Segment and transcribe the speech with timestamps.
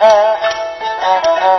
[0.00, 1.57] 啊啊啊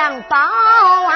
[0.00, 1.12] 相宝啊！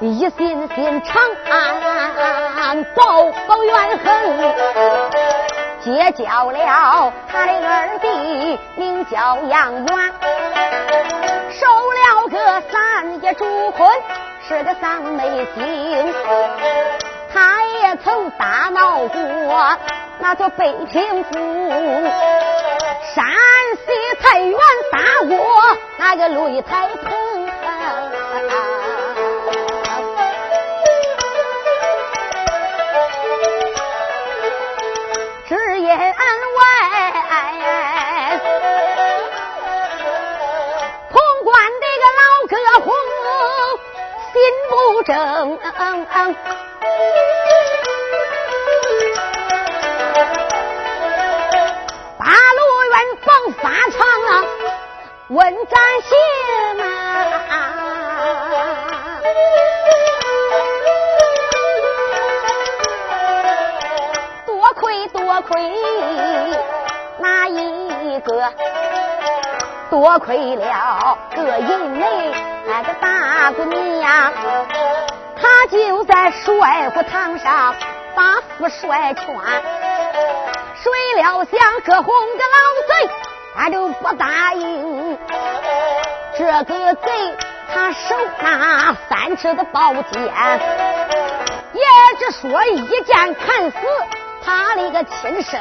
[0.00, 4.54] 一心心长安报报怨恨，
[5.80, 10.12] 结交了他的二弟名叫杨元，
[11.52, 13.90] 收了个三爷朱坤，
[14.46, 16.14] 是个丧眉星，
[17.32, 19.78] 他也曾大闹过。
[20.22, 21.30] 那叫北平府，
[23.14, 23.24] 山
[23.84, 24.58] 西太原
[24.92, 25.34] 打过
[25.96, 27.48] 那个擂台棚，
[35.48, 35.94] 只因为
[41.10, 42.54] 潼关这个老哥
[42.84, 42.86] 红
[44.32, 44.36] 心
[44.68, 44.70] 不
[45.02, 45.58] 正。
[55.32, 56.18] 问斩刑
[56.82, 56.84] 啊！
[64.44, 65.72] 多亏多亏
[67.18, 68.52] 那一个？
[69.88, 72.34] 多亏了个银梅
[72.66, 74.32] 那个大姑娘，
[75.40, 77.76] 她就在帅府堂上
[78.16, 79.24] 把副帅穿，
[80.74, 82.69] 谁料想这红的老。
[83.62, 85.18] 他就不答应，
[86.38, 87.36] 这个贼
[87.70, 90.22] 他手拿三尺的宝剑，
[91.74, 91.82] 也
[92.18, 93.76] 只说一剑砍死
[94.42, 95.60] 他的个亲生。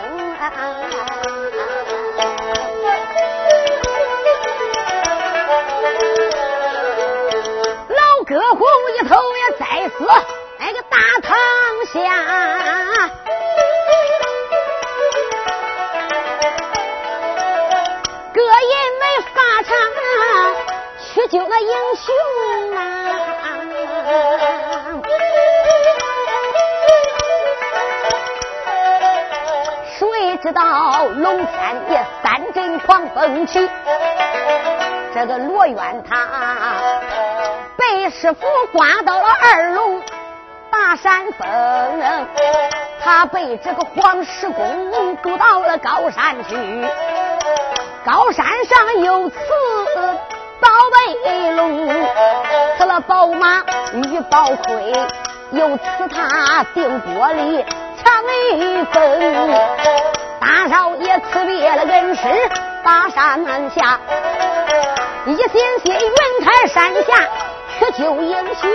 [7.90, 8.66] 老葛洪
[8.98, 10.06] 一头也栽死
[10.58, 11.38] 那个大堂
[11.92, 13.19] 下。
[21.30, 22.12] 救个英雄
[22.76, 22.82] 啊！
[30.00, 33.70] 谁知道龙天爷三阵狂风起，
[35.14, 36.82] 这个罗元他
[37.78, 40.02] 被师傅刮到了二龙
[40.72, 41.48] 大山峰，
[43.04, 46.56] 他被这个黄石公鼓到了高山去，
[48.04, 49.38] 高山上有刺。
[51.10, 51.88] 宝贝龙，
[52.78, 53.64] 可了宝马
[53.94, 54.94] 与宝盔，
[55.52, 57.66] 又赐他定国里。
[58.04, 58.24] 长
[58.54, 59.50] 一分，
[60.40, 62.22] 大少爷辞别了恩师，
[62.84, 64.00] 把山南下，
[65.26, 65.50] 一心
[65.84, 67.28] 心云台山下
[67.80, 68.70] 去救英雄。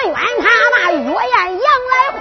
[0.00, 0.44] 到罗渊他
[0.76, 2.20] 那岳艳阳来会。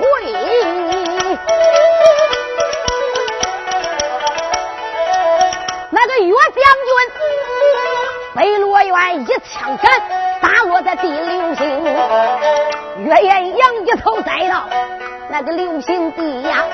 [5.92, 6.90] 那个岳将军
[8.36, 9.92] 被罗元一枪斩，
[10.42, 11.84] 打落在地流星。
[13.06, 14.68] 岳艳阳一头栽到
[15.30, 16.66] 那个流星地呀，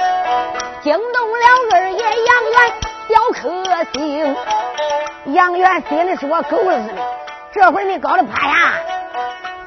[0.82, 2.10] 惊动了二爷杨
[2.52, 2.56] 元
[3.10, 3.40] 小克
[3.94, 4.36] 星。
[5.34, 6.94] 杨元心里说：“狗日的，
[7.52, 8.74] 这会儿你搞得怕呀，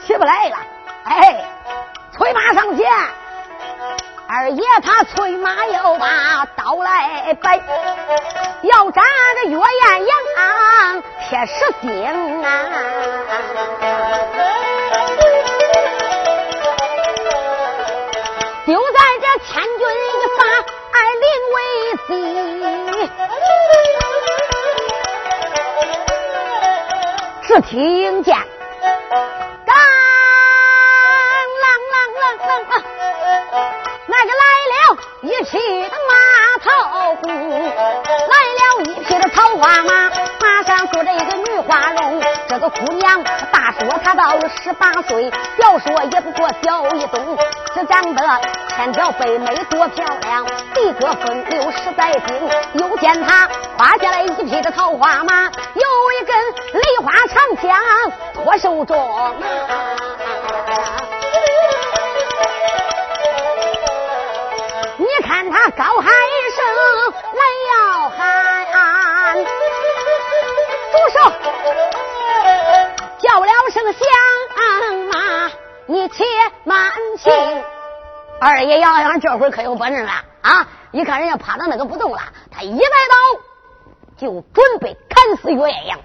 [0.05, 0.56] 起不来了。”
[1.08, 1.44] 哎，
[2.12, 2.87] 催马上前。
[4.31, 7.56] 二爷他催马要把刀来摆，
[8.62, 9.02] 要斩
[9.43, 11.88] 这岳艳阳铁石心
[12.44, 12.46] 啊！
[18.66, 20.06] 就在这千钧一
[20.37, 20.40] 发，
[20.93, 21.56] 二临危
[22.06, 22.11] 急，
[27.46, 28.37] 只听见。
[35.20, 36.15] 一匹的马
[36.62, 36.70] 头
[37.17, 40.09] 虎，来了一匹的桃花马，
[40.41, 42.23] 马上坐着一个女花容。
[42.49, 45.29] 这个姑娘大说她到了十八岁，
[45.59, 47.37] 小说也不过小一冬，
[47.75, 52.49] 只长得千条飞眉多漂亮，一个风流实在精。
[52.75, 57.76] 又见她胯下来一匹的桃花马，有一根梨花长枪
[58.35, 59.35] 托手中。
[65.28, 66.08] 看他高喊一
[66.56, 66.64] 声
[67.34, 69.44] 来要喊，
[70.90, 71.19] 住手！
[73.19, 74.00] 叫了声响
[75.12, 75.50] 马，
[75.84, 76.25] 你且
[76.64, 77.30] 慢行。
[78.40, 80.66] 二爷杨洋这会儿可有本事了啊！
[80.92, 83.42] 一看人家趴到那个不动了，他一摆刀
[84.16, 85.98] 就准备砍死岳艳阳。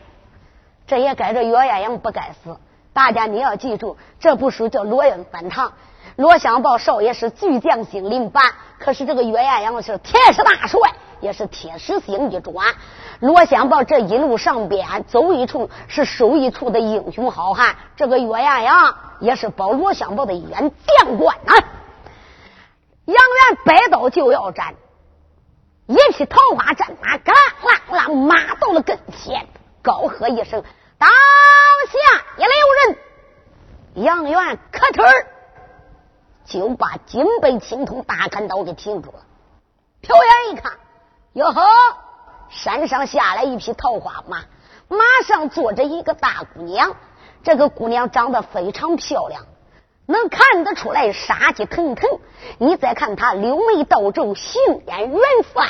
[0.85, 2.57] 这也该这岳艳阳不该死。
[2.91, 5.69] 大家你要记住，这部书叫《罗云翻堂》。
[6.15, 8.44] 罗相宝少爷是巨将星林板，
[8.77, 10.80] 可是这个岳艳阳是铁石大帅，
[11.21, 12.54] 也是铁石星一转。
[13.19, 21.54] 罗相宝这一路上边走一处是收一处的英雄好汉，这个岳艳阳也是保罗相宝的一员将官啊。
[23.06, 24.75] 杨元摆刀就要斩，
[25.88, 27.39] 一匹桃花战马，嘎啦
[27.89, 29.48] 啦啦，马到了跟前，
[29.81, 30.63] 高喝一声
[31.00, 32.51] ：“当下一流
[32.86, 32.98] 人！”
[34.06, 35.27] 杨元磕腿儿。
[36.45, 39.19] 就把金背青铜大砍刀给停住了。
[40.01, 40.74] 瞟眼一看，
[41.34, 41.62] 哟呵，
[42.50, 44.44] 山上下来一匹桃花马，
[44.88, 46.95] 马上坐着一个大姑娘。
[47.44, 49.44] 这个姑娘长得非常漂亮，
[50.06, 52.09] 能看得出来杀气腾腾。
[52.57, 55.19] 你再看她柳眉倒皱，杏眼圆
[55.54, 55.68] 翻。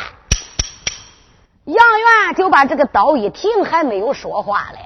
[1.65, 4.79] 杨元就把这个刀一停，还没有说话嘞。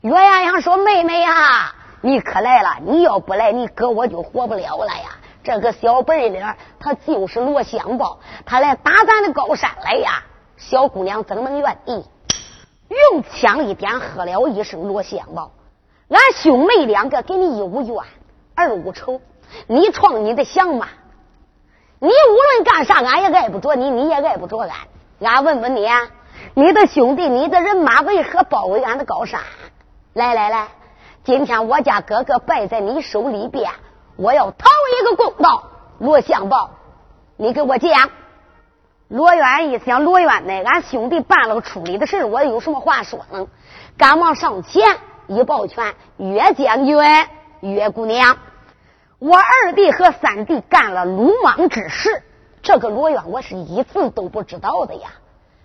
[0.00, 2.76] 岳阳阳说：“妹妹呀，你可来了！
[2.82, 5.15] 你要不来，你哥我就活不了了呀。”
[5.46, 6.44] 这个小本领，
[6.80, 10.24] 他就是罗香宝，他来打咱的高山来呀！
[10.56, 12.04] 小姑娘怎能愿意？
[12.88, 15.52] 用枪一点，喝了一声：“罗香宝，
[16.08, 18.04] 俺兄妹两个给你一无怨，
[18.56, 19.20] 二无仇，
[19.68, 20.88] 你闯你的想嘛？
[22.00, 24.70] 你无论干啥，俺也碍不着你，你也碍不着俺。
[25.20, 25.88] 俺问问你，
[26.54, 29.42] 你的兄弟，你的人马为何包围俺的高山？
[30.12, 30.66] 来来来，
[31.22, 33.70] 今天我家哥哥败在你手里边。”
[34.16, 34.66] 我要讨
[35.00, 35.64] 一个公道，
[35.98, 36.70] 罗相宝，
[37.36, 38.10] 你给我讲。
[39.08, 43.46] 罗远一想，罗远呢，俺兄弟办了个处理的事我有什么话说呢？
[43.96, 44.82] 赶忙上前
[45.28, 46.96] 一抱拳，岳将军、
[47.60, 48.38] 岳姑娘，
[49.18, 52.22] 我二弟和三弟干了鲁莽之事，
[52.62, 55.10] 这个罗远我是一字都不知道的呀。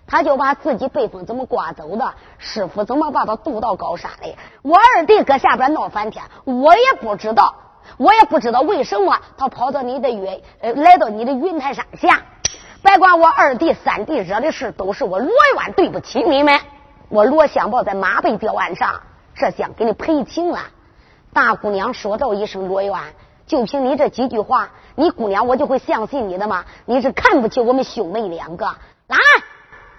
[0.06, 7.54] 他就把自己被风怎么刮走的，师傅怎么把他渡到高山里，我二弟搁下边闹翻天，我也不知道。
[7.96, 12.22] 我也不知道为什么他跑到你的云呃来到你的云台山下，
[12.82, 16.60] 别管我二弟三弟惹的事，都是我罗渊对不起你们。
[17.08, 19.02] 我罗香宝在马背吊案上，
[19.34, 20.60] 这想给你赔情了。
[21.32, 22.98] 大姑娘说道一声：“罗元，
[23.46, 26.64] 就凭你这几句话，你姑娘我就会相信你的吗？
[26.86, 28.66] 你是看不起我们兄妹两个？
[29.08, 29.18] 来，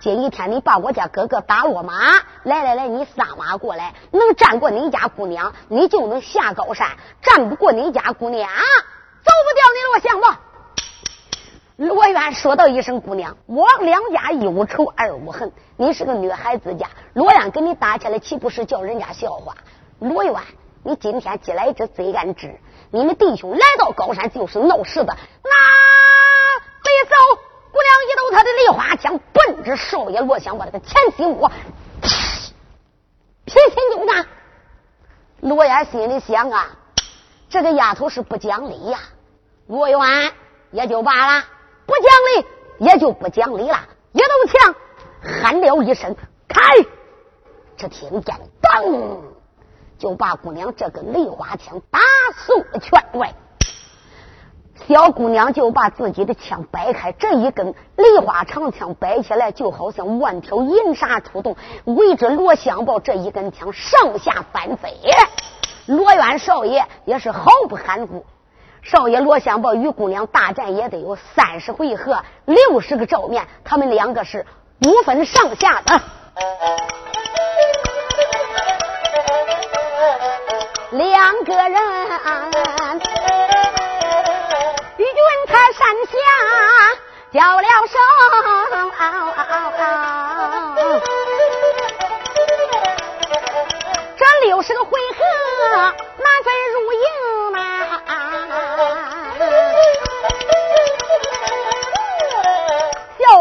[0.03, 1.95] 今一天你把我家哥哥打落马，
[2.43, 6.89] 来来来，你撒马过来，能战过你家姑娘，你就能下高山；
[7.21, 10.35] 战不过你家姑娘，走不掉你罗香宝。”
[11.95, 19.55] 罗元说道一声：“姑娘，我两家一无仇二无恨，你是个女孩子家，罗元跟你打起来，岂不是叫人家笑话？
[19.99, 20.35] 罗元。”
[20.85, 22.59] 你今天接来之贼安之，
[22.91, 25.15] 你们弟兄来到高山就是闹事的。
[25.41, 27.15] 那别走，
[27.73, 31.51] 姑娘一抖他的梨花枪，奔着少爷罗香把这个前心窝，
[33.45, 34.27] 劈心就干。
[35.41, 36.67] 罗岩心里想啊，
[37.49, 38.99] 这个丫头是不讲理呀。
[39.65, 40.33] 罗元
[40.69, 41.43] 也就罢了，
[41.87, 42.47] 不讲理
[42.85, 43.79] 也就不讲理了。
[44.11, 44.75] 一抖枪，
[45.23, 46.15] 喊了一声
[46.47, 46.61] 开，
[47.75, 48.83] 只听见当。
[49.97, 51.99] 就把姑娘这根梨花枪打
[52.45, 53.33] 送了圈外，
[54.87, 64.93] 小姑娘就把自己的枪摆开，这一根梨花长枪摆起来，就好像万条银沙出动，围着罗香宝这一根枪上下翻飞。
[65.85, 68.25] 罗元少爷也是毫不含糊，
[68.81, 74.45] 少爷罗香宝与姑娘大战也得有三十回合，六十个照面，他们两个是
[74.79, 76.01] 不分上下的。
[80.91, 81.81] 两个人，
[85.13, 86.11] 云彩山下
[87.31, 87.95] 叫了声，
[94.17, 95.19] 这六十个回合
[96.17, 97.05] 难分输赢
[97.51, 98.02] 呐。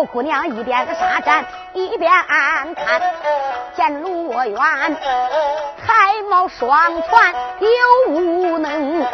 [0.04, 3.00] 姑娘一边个杀战一边暗看，
[3.76, 4.58] 见罗远。
[5.84, 7.10] 才貌双全
[7.60, 7.68] 又
[8.12, 9.04] 无能，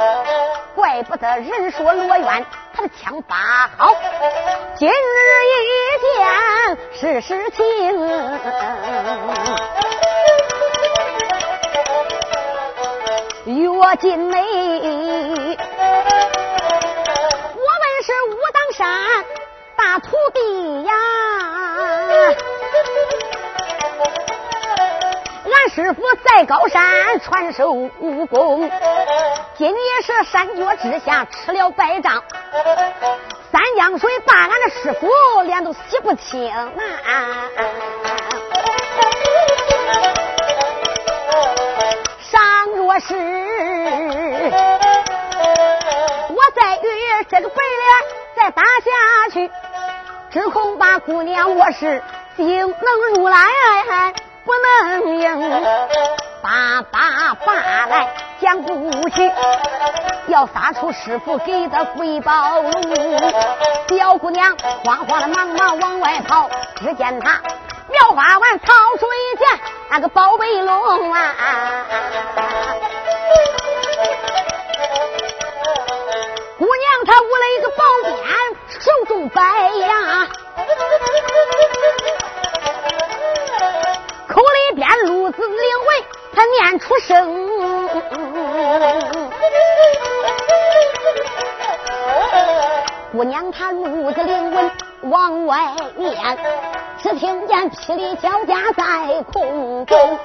[0.74, 3.94] 怪不得人说罗远他的枪法好。
[4.76, 4.92] 今日
[5.54, 5.60] 一
[6.02, 7.56] 见是实情，
[13.46, 14.46] 岳金梅，我
[17.56, 18.86] 们是武当山
[19.78, 20.92] 大徒弟呀。
[25.44, 28.68] 俺师傅在高山传授武功，
[29.56, 32.24] 今也是山脚之下吃了败仗，
[33.52, 37.44] 三江水把俺的师傅脸都洗不清啊！
[42.20, 43.14] 上若是
[46.34, 47.86] 我再与这个白脸
[48.36, 49.50] 再打下去，
[50.30, 52.02] 只恐把姑娘我是
[52.36, 53.38] 心能入来。
[54.44, 55.62] 不能赢，
[56.40, 57.52] 把把把
[57.86, 59.30] 来讲不去，
[60.28, 62.70] 要撒出师傅给的贵宝路。
[63.90, 67.42] 小姑娘慌慌的忙忙往外跑，只见她
[67.90, 69.46] 描花完掏出一件
[69.90, 71.34] 那个宝贝龙啊，
[76.58, 77.87] 姑娘她捂了一个宝鞭，
[78.80, 80.28] 手中摆呀。
[84.28, 87.48] 口里边路子领文，他念出声。
[93.10, 94.70] 姑娘她路子灵魂
[95.10, 96.38] 往外念，
[97.02, 100.18] 只听见霹雳交加在空中。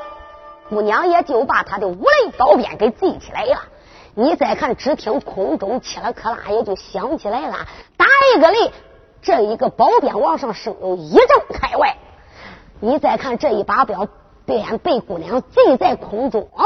[0.70, 3.58] 姑娘也就把她的五雷宝鞭给记起来了。
[4.16, 7.68] 你再看，只听空中嘁啦克啦，也就响起来了。
[7.98, 8.06] 打
[8.36, 8.72] 一个雷，
[9.24, 11.98] 这一个宝鞭往上升有一丈开外。
[12.80, 14.08] 你再看这一把表，
[14.46, 16.64] 鞭被姑娘系在空中啊，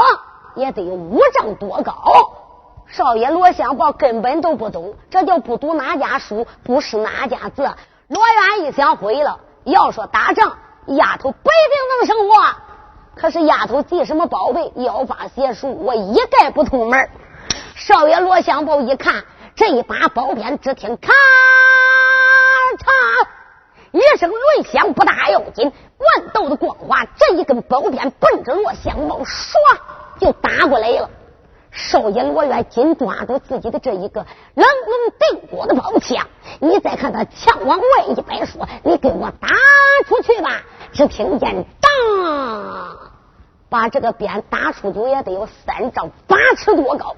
[0.56, 1.94] 也得有五丈多高。
[2.86, 7.62] 少爷罗香宝根本都不懂，这叫不读哪家书，不识哪家字。
[8.08, 9.40] 罗元一想，毁了。
[9.64, 12.34] 要说打仗，丫头不一定能胜我。
[13.14, 17.08] 可是丫头记什么宝贝，妖法邪术，我一概不通门。
[17.78, 21.12] 少爷罗香宝一看这一把宝鞭，只听咔
[22.76, 22.88] 嚓。
[23.92, 29.54] 一声雷响不大要紧，万道的光华，这一根宝鞭奔着罗香宝唰
[30.18, 31.08] 就打过来了。
[31.70, 36.26] 少爷罗元紧抓住自己的这一个冷冷定国的宝枪，
[36.58, 39.48] 你再看他枪往外一摆，说：“你给我打
[40.08, 42.98] 出去吧！”只听见当，
[43.70, 47.14] 把这个鞭打出去也得有三丈八尺多高。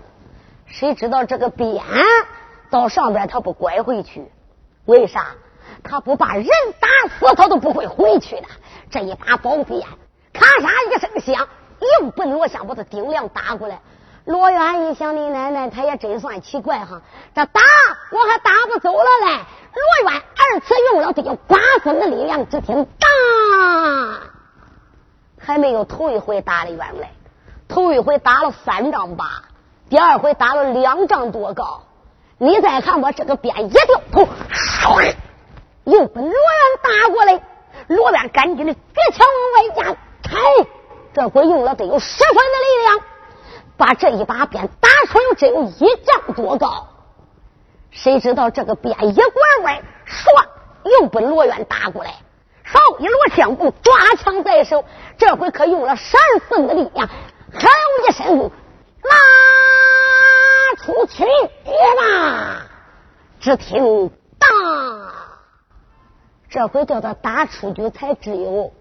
[0.71, 1.85] 谁知道这个鞭
[2.71, 4.31] 到上边他不拐回去？
[4.87, 5.27] 为啥？
[5.85, 6.47] 他不把人
[6.81, 8.47] 打死，他都不会回去的。
[8.91, 9.87] 这一把宝鞭，
[10.33, 11.49] 咔嚓一声响，
[12.01, 13.81] 又奔罗香把他顶梁打过来。
[14.25, 17.03] 罗元一想，你奶奶，他也真算奇怪哈！
[17.35, 17.61] 这打
[18.13, 19.41] 我还打不走了嘞。
[20.03, 23.11] 罗元二次用了这叫刮风的力量，只听当，
[25.39, 27.09] 还没有头一回打的远嘞。
[27.69, 29.43] 头一回打了三丈八，
[29.91, 31.83] 第二回打了两丈多高。
[32.39, 33.81] 你再看我这个鞭一掉
[34.13, 35.15] 头，唰
[35.85, 36.39] 又奔罗元
[36.81, 37.43] 打过来。
[37.89, 39.83] 罗元赶紧的越墙往外加
[40.23, 40.39] 踩，
[41.13, 43.01] 这回用了得有十分的力量。
[43.77, 46.87] 把这一把鞭打出有只有一丈多高，
[47.91, 49.33] 谁知道这个鞭一拐
[49.65, 52.13] 弯，唰，又奔罗元打过来。
[52.65, 54.85] 少一罗相公抓枪在手，
[55.19, 57.09] 这回可用了十二分的力量，
[57.53, 57.71] 喊
[58.09, 58.53] 一声
[61.21, 62.63] ：“去吧！”
[63.41, 64.49] 只听当，
[66.51, 68.73] 这回叫他打出去才只有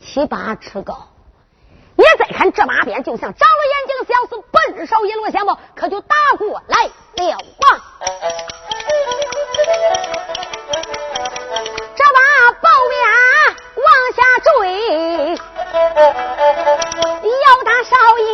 [0.00, 1.08] 七八尺高。
[1.94, 7.66] 你再看这把鞭，就像长了眼睛的相似，笨手一落相报，可就打过来了啊！
[11.94, 12.18] 这把
[12.60, 12.98] 宝鞭
[13.76, 13.86] 往
[14.16, 15.36] 下坠，
[17.26, 18.30] 要打少爷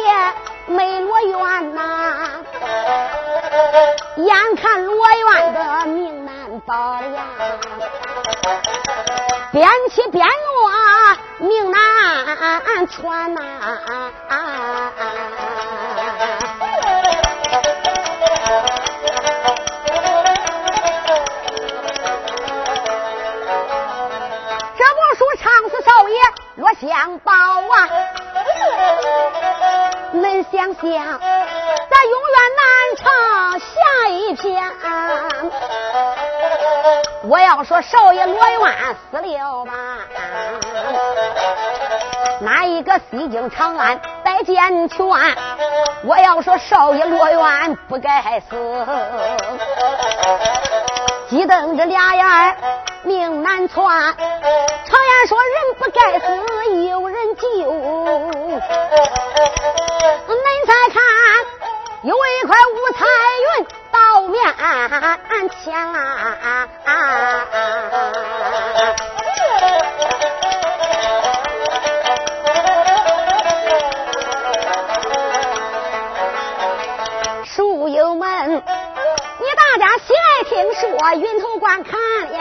[0.68, 2.44] 没落院呐！
[4.16, 7.24] 眼看落院的命难保呀！
[9.52, 10.70] 边起边落，
[11.38, 13.40] 命难传呐！
[24.76, 26.16] 这不说唱死少爷
[26.56, 27.88] 落相报啊！
[30.14, 32.64] 恁想想，咱永远难
[32.96, 33.04] 唱
[33.58, 33.66] 下
[34.08, 34.72] 一篇。
[37.24, 39.72] 我要说少爷罗元死了吧？
[42.40, 44.98] 哪一个西京长安拜见全？
[46.04, 48.86] 我要说少爷罗元不该死，
[51.28, 52.56] 急瞪着俩眼
[53.02, 54.16] 命难传。
[54.16, 56.26] 常言说人不该死，
[56.84, 57.46] 有人救。
[60.26, 61.02] 恁再看，
[62.02, 63.04] 有一块五彩
[63.58, 63.66] 云。
[63.90, 64.38] 到面
[65.64, 66.68] 前啊！
[77.44, 78.62] 书友们，
[79.40, 82.00] 你大家喜爱听说云头观看
[82.32, 82.40] 呀，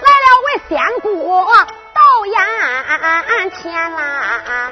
[0.00, 1.44] 来了位仙姑
[1.92, 4.70] 到眼前啦！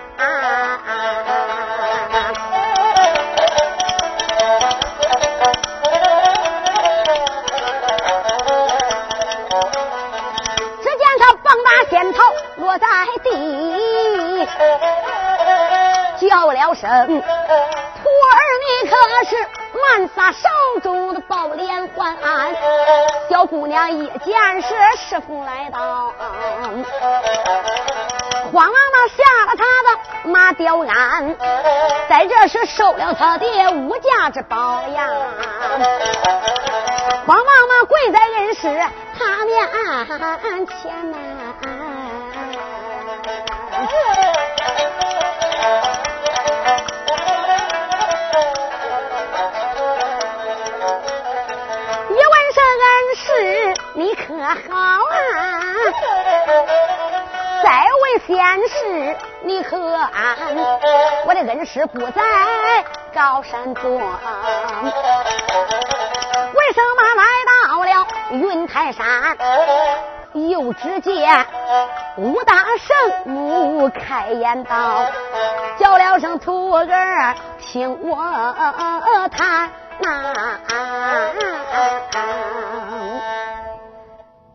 [11.89, 12.23] 仙桃
[12.57, 12.87] 落在
[13.25, 14.47] 地，
[16.21, 18.95] 叫了声：“徒儿，你可
[19.29, 19.33] 是
[20.01, 20.49] 满撒手
[20.83, 22.17] 中的宝莲环？”
[23.29, 26.13] 小姑娘一见是师傅来到，
[28.51, 29.89] 慌忙的下了他的
[30.31, 31.37] 马吊鞍，
[32.09, 35.07] 在这时收了他的无价之宝呀，
[37.27, 38.81] 慌忙的跪在恩师
[39.19, 39.69] 他面
[40.67, 41.19] 前呐。
[58.11, 58.37] 再问仙
[58.69, 60.57] 师，你可安？
[61.27, 62.21] 我的恩师不在
[63.15, 64.01] 高山中，为
[66.75, 69.37] 什么来到了云台山？
[70.33, 71.47] 又只见
[72.17, 72.97] 武大圣
[73.27, 75.07] 母开言道，
[75.79, 79.71] 叫了声徒儿，听我谈。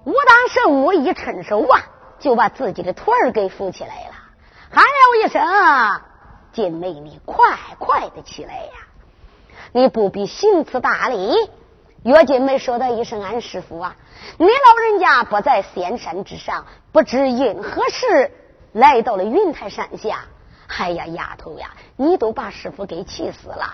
[0.04, 1.80] 武大圣母一伸手啊，
[2.20, 4.16] 就把自己的徒儿给扶起来了，
[4.72, 5.42] 喊了一声
[6.54, 8.72] ：“金妹，你快快的起来呀！
[9.72, 11.36] 你不必行此大礼。”
[12.04, 13.96] 岳金梅说道一声：“俺师傅啊。”
[14.38, 18.32] 你老人家不在仙山之上，不知因何事
[18.72, 20.26] 来到了云台山下。
[20.68, 23.74] 哎呀，丫头呀，你都把师傅给气死了！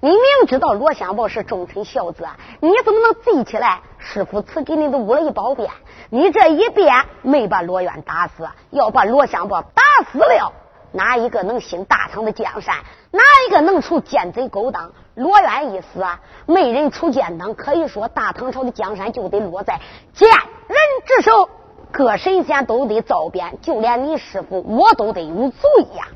[0.00, 2.26] 你明知道罗香宝是忠臣孝子，
[2.60, 5.70] 你怎么能记起来师傅赐给你的五雷宝鞭？
[6.10, 9.82] 你这一鞭没把罗渊打死，要把罗香宝打
[10.12, 10.52] 死了。
[10.92, 12.76] 哪一个能兴大唐的江山？
[13.10, 14.92] 哪一个能除奸贼勾当？
[15.14, 19.80] 罗渊一死啊，没人出奸当，可以说大唐朝的江山就得落在
[20.14, 21.48] 奸人之手。
[21.90, 26.08] 各神仙都得遭鞭，就连你师傅我都得有罪呀！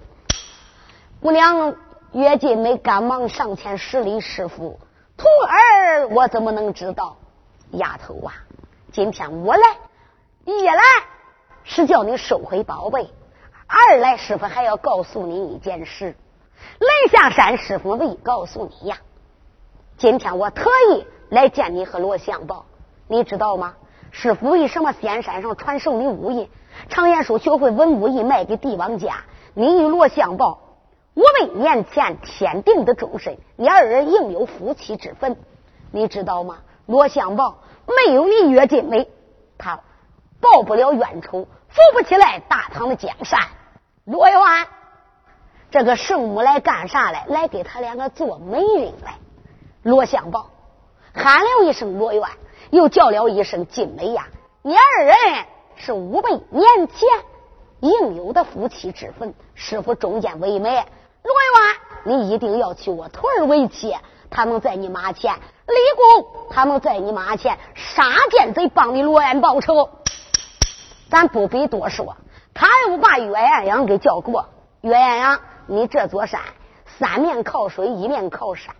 [1.22, 1.74] 姑娘
[2.12, 4.80] 岳金梅赶忙上前施礼：“师傅，
[5.16, 7.16] 徒儿我怎么能知道？
[7.70, 8.34] 丫头啊，
[8.90, 9.78] 今天我来，
[10.44, 10.82] 一来
[11.62, 13.08] 是叫你收回宝贝，
[13.68, 16.16] 二来师傅还要告诉你一件事。
[16.80, 18.98] 雷下山师傅未告诉你呀。
[19.96, 22.66] 今天我特意来见你和罗相宝，
[23.06, 23.74] 你知道吗？”
[24.10, 26.50] 师傅为什么仙山上传授你武艺？
[26.88, 29.22] 常言说，学会文武艺卖给帝王家。
[29.54, 30.58] 你与罗相宝
[31.20, 35.36] 五百年前天定的终身，你二人应有夫妻之分。
[35.92, 36.60] 你知道吗？
[36.86, 39.06] 罗相宝没有你岳金梅，
[39.58, 39.80] 他
[40.40, 43.38] 报不了冤仇，扶不起来大唐的江山。
[44.06, 44.40] 罗元，
[45.70, 47.26] 这个圣母来干啥来？
[47.28, 49.18] 来给他两个做媒人来。
[49.82, 50.48] 罗相宝
[51.12, 52.22] 喊了一声：“罗元。”
[52.72, 54.28] 又叫了一声“金梅呀”，
[54.62, 55.14] 你二人
[55.76, 57.08] 是五百年前
[57.80, 60.82] 应有的夫妻之分，师傅中间为媒。
[61.22, 61.34] 罗
[62.14, 63.96] 元，你一定要娶我徒儿为妻，
[64.30, 69.90] 他能在你马前立功，他能在你马前杀奸贼，帮你罗元报仇。
[71.10, 72.16] 咱不必多说，
[72.54, 74.46] 他又把岳艳阳给叫过。
[74.80, 76.40] 岳艳阳，你这座山
[76.98, 78.74] 三面靠水，一面靠山，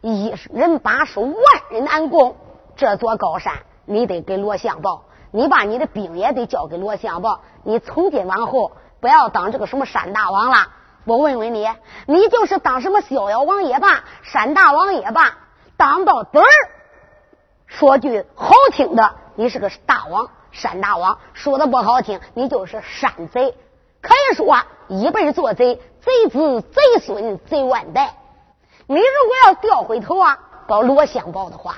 [0.00, 1.34] 一人把守，万
[1.70, 2.36] 人难攻。
[2.76, 3.52] 这座高山，
[3.84, 7.40] 你得给罗相宝，你把你的兵也得交给罗相宝。
[7.62, 10.68] 你从今往后不要当这个什么山大王了。
[11.04, 11.68] 我问问你，
[12.06, 15.36] 你就是当什么逍遥王也罢，山大王也罢，
[15.76, 16.46] 当到底儿，
[17.66, 23.54] 说句好听的，你是个大王，山大王；说的不好听，你就是山贼。
[24.00, 28.16] 可以说啊一辈做贼，贼子贼孙贼万代。
[28.86, 31.76] 你如果要调回头啊，搞罗相报的话。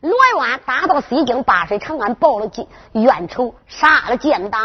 [0.00, 2.48] 罗元打到西京八水长安，报了
[2.92, 4.62] 冤仇，杀了奸党。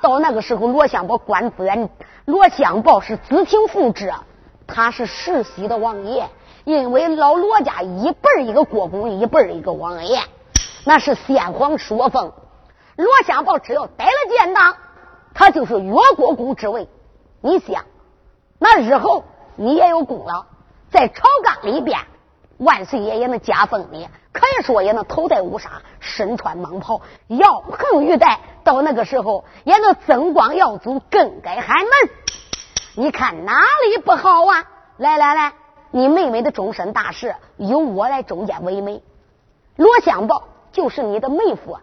[0.00, 1.90] 到那个时候，罗相宝官不远，
[2.24, 4.12] 罗相宝是子情父志，
[4.66, 6.28] 他是世袭的王爷，
[6.64, 10.20] 因为老罗家一辈一个国公，一辈一个王爷，
[10.84, 12.32] 那是先皇说封。
[12.96, 14.76] 罗相宝只要逮了奸党，
[15.34, 16.88] 他就是越国公之位。
[17.40, 17.84] 你想，
[18.58, 19.24] 那日后
[19.56, 20.46] 你也有功劳，
[20.90, 21.98] 在朝纲里边。
[22.58, 28.40] 万岁爷也能加封你，可以说也能头戴乌纱，身穿蟒袍，耀横玉带。
[28.64, 31.90] 到那个时候，也能增光耀祖，更改寒门。
[32.96, 34.64] 你看哪里不好啊？
[34.98, 35.54] 来来来，
[35.90, 39.02] 你妹妹的终身大事由我来中间为媒。
[39.76, 41.78] 罗香宝就是你的妹夫，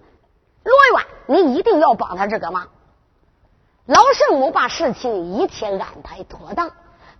[0.63, 2.67] 罗元，你一定要帮他这个忙。
[3.85, 6.71] 老圣母把事情一切安排妥当，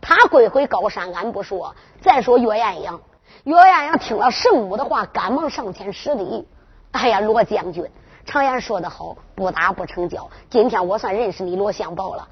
[0.02, 1.74] 他归回高山，俺不说。
[2.02, 3.00] 再说岳艳阳。
[3.46, 6.48] 岳艳阳听了圣母的话，赶忙上前施礼。
[6.92, 7.88] 哎呀，罗将军，
[8.26, 10.32] 常言说得好，不打不成交。
[10.50, 12.28] 今天我算认识你罗相宝了，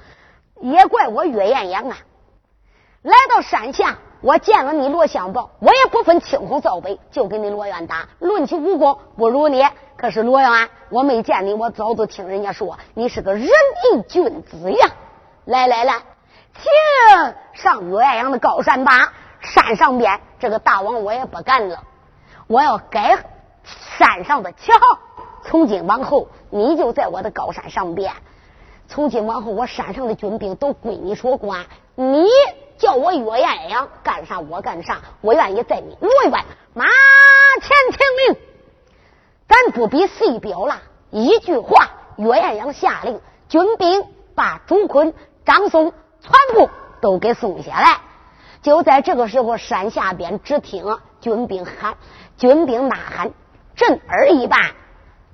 [0.60, 1.98] 也怪我岳艳阳啊！
[3.04, 8.08] 来到山下，我见了你罗相宝，我也不分青红皂白，就跟你罗元打。
[8.18, 9.64] 论起武功，不如你。
[9.96, 14.88] 可是罗元，我没见你，我早就听人家说你是个仁义君子呀！
[15.46, 15.94] 来来来，
[16.56, 19.14] 请上岳艳阳的高山吧。
[19.44, 21.84] 山上边这个大王我也不干了，
[22.48, 23.26] 我要改
[23.98, 24.80] 山上的旗号。
[25.44, 28.14] 从今往后，你就在我的高山上边。
[28.88, 31.66] 从今往后，我山上的军兵都归你所管。
[31.96, 32.26] 你
[32.78, 35.02] 叫我岳艳阳干啥，我干啥。
[35.22, 36.32] 我愿意在你罗院
[36.74, 36.86] 马
[37.62, 38.42] 前听令。
[39.48, 45.14] 咱不必细表了，一句话，岳艳阳下令，军兵把朱坤、
[45.46, 46.70] 张松全部
[47.02, 48.00] 都给送下来。
[48.64, 51.98] 就在这个时候，山下边只听军兵喊，
[52.38, 53.32] 军兵呐喊，
[53.76, 54.72] 震耳一般。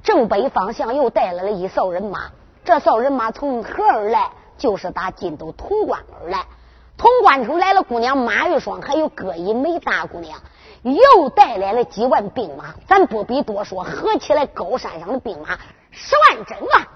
[0.02, 2.32] 正北方向又带来了一哨人马，
[2.66, 4.32] 这哨人马从何而来？
[4.58, 6.46] 就是打金都潼关而来。
[6.98, 10.40] 潼关城来了姑娘马玉霜，还有葛一梅大姑娘，
[10.82, 12.74] 又带来了几万兵马。
[12.88, 15.60] 咱不必多说，合起来高山上的兵马
[15.92, 16.88] 十万整万。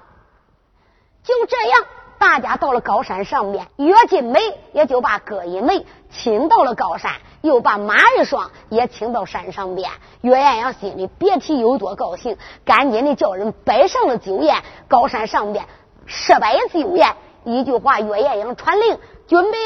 [1.24, 1.86] 就这样。
[2.24, 4.40] 大家到了高山上面，岳金梅
[4.72, 9.92] 也就把葛一梅请到了高山，又把马玉双也请到山上边。
[10.22, 14.56] 岳艳阳心里别提有多高兴，赶紧的叫人摆上了酒宴。
[14.88, 15.66] 高山上边
[16.06, 19.60] 设摆酒宴，一句话，岳艳阳传令，军兵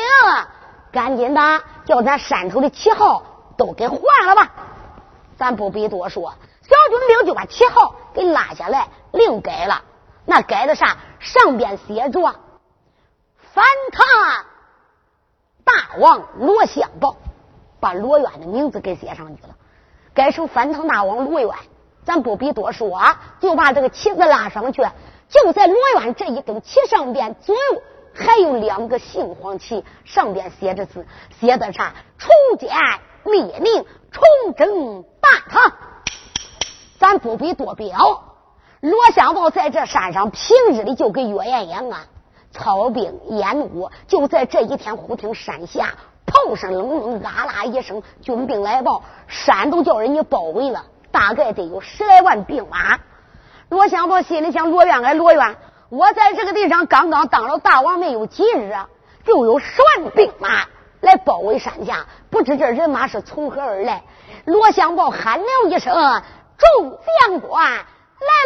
[0.91, 3.21] 赶紧的叫咱山头的旗号
[3.55, 4.51] 都给换了吧。
[5.37, 9.83] 咱不必多说，小军兵就把旗号给拉下来，另改了。
[10.25, 10.97] 那改的啥？
[11.19, 12.33] 上边写着。
[13.57, 14.45] 反唐
[15.63, 17.15] 大王罗相宝，
[17.79, 19.55] 把罗远的名字给写上去了，
[20.13, 21.49] 改成反唐大王罗远。
[22.05, 23.01] 咱不必多说，
[23.39, 24.83] 就把这个旗子拉上去。
[25.27, 27.81] 就在罗远这一根旗上边，左右
[28.13, 31.07] 还有两个杏黄旗，上边写着字，
[31.39, 31.95] 写的啥？
[32.19, 32.69] 重建
[33.23, 35.73] 列宁，重整大唐。
[36.99, 38.23] 咱不必多表。
[38.81, 42.05] 罗香宝在这山上平日里就跟岳艳阳啊
[42.57, 45.93] 操兵演武，就在这一天忽听山下
[46.25, 52.97] 炮声隆隆，啊啦一声，军兵来报，山都叫人家包围了，大概得有十来万兵马。
[53.69, 55.55] 罗香宝心里想：罗院哎，罗院，
[55.89, 58.89] 我在这个地上刚刚当了大王没有几日啊，
[59.23, 60.65] 就有十万兵马
[61.01, 64.03] 来包围山下，不知这人马是从何而来。
[64.45, 65.93] 罗香宝喊了一声
[66.57, 67.79] ：“众将官，来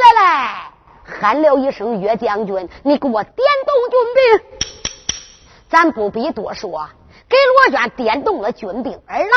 [0.04, 0.71] 来来！”
[1.04, 4.60] 喊了一声：“岳将军，你给我点动军兵。”
[5.70, 6.90] 咱不必多说，
[7.30, 7.38] 给
[7.70, 9.30] 罗娟点动了军兵二郎。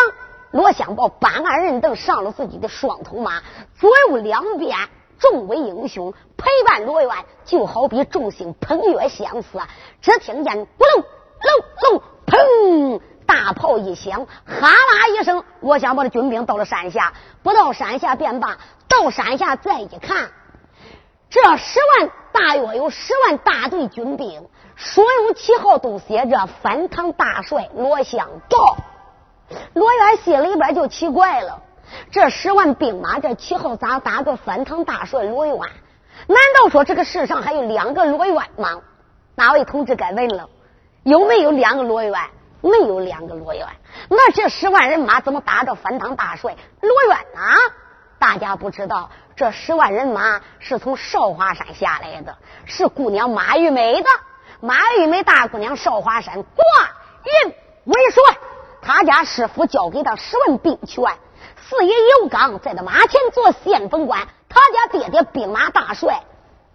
[0.51, 3.43] 罗香宝搬鞍人等上了自己的双头马，
[3.79, 4.77] 左右两边。
[5.19, 7.11] 众位英雄陪伴罗元，
[7.45, 9.61] 就好比众星捧月相似。
[10.03, 11.05] 只听见咕隆
[11.41, 13.01] 隆隆，砰！
[13.25, 17.15] 大炮一响，哈啦一声，罗香宝的军兵到了山下。
[17.43, 20.31] 不到山下便罢，到山下再一看，
[21.35, 28.77] 这十万大约有十万大队军兵，所有旗号都写着“反唐大帅罗香宝”。
[29.75, 31.61] 罗元心里边就奇怪了。
[32.13, 35.59] 这十万兵马，这旗号咋打个反唐大帅罗元？
[36.29, 38.81] 难道说这个世上还有两个罗元吗？
[39.35, 40.49] 哪位同志该问了？
[41.03, 42.13] 有没有两个罗元？
[42.61, 43.67] 没有两个罗元。
[44.09, 47.41] 那这十万人马怎么打着反唐大帅罗元呢？
[48.21, 54.09] 大家不知道，这十万人马是从少华山下来的，是姑娘马玉梅的。
[54.61, 56.65] 马玉梅大姑娘少华山挂
[57.45, 58.39] 印为帅，
[58.81, 61.05] 他家师傅交给他十万兵权。
[61.57, 66.23] 四爷有刚在他马前做先锋官，他家爹爹兵马大帅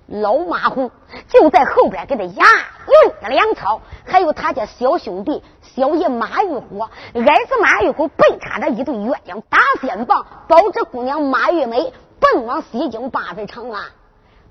[0.07, 0.91] 老马红
[1.27, 2.45] 就在后边给他押
[3.03, 13.89] 运着粮草，还有他家小兄弟小爷马玉虎，儿子马玉虎背插着一对鸳鸯大肩膀，保着姑娘马玉梅奔往西京八百场啊！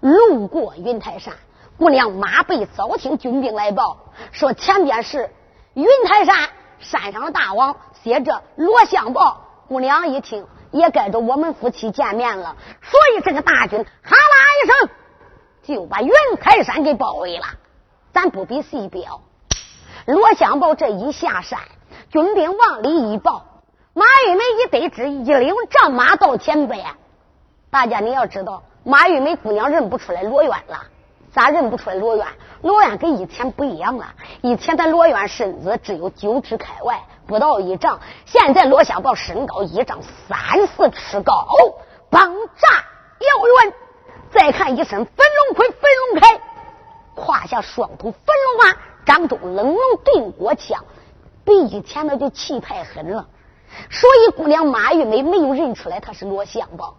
[0.00, 1.34] 路过云台山，
[1.76, 3.98] 姑娘马背早听军兵来报，
[4.32, 5.30] 说前边是
[5.74, 9.44] 云台山山上的大王，写着罗相报。
[9.68, 14.90] 姑娘一听，也该着我们夫妻见面了，所以这个大军哈啦一声
[15.62, 17.46] 就把云台山给包围了。
[18.12, 19.20] 咱不比细表。
[20.06, 21.60] 罗香宝这一下山，
[22.10, 23.44] 军兵往里一报，
[23.92, 26.86] 马玉梅一得知，一领战马到前边。
[27.70, 30.82] 大家你要知道，马玉梅姑娘认不出来罗元了。
[31.30, 32.26] 咋认不出来罗元？
[32.62, 34.14] 罗元跟以前不一样了。
[34.40, 37.00] 以前咱罗元身子只有九尺开外。
[37.26, 41.46] 不到一丈，现在罗小宝身高一丈三四尺高，
[42.08, 42.68] 膀炸
[43.20, 43.74] 腰圆，
[44.30, 46.40] 再看一身粉龙盔、粉龙铠，
[47.14, 48.14] 胯下双头粉
[48.56, 50.82] 龙马，掌中冷龙定国枪，
[51.44, 53.28] 比以前那就气派狠了。
[53.90, 56.96] 所以姑娘马玉梅没有认出来他是罗相宝。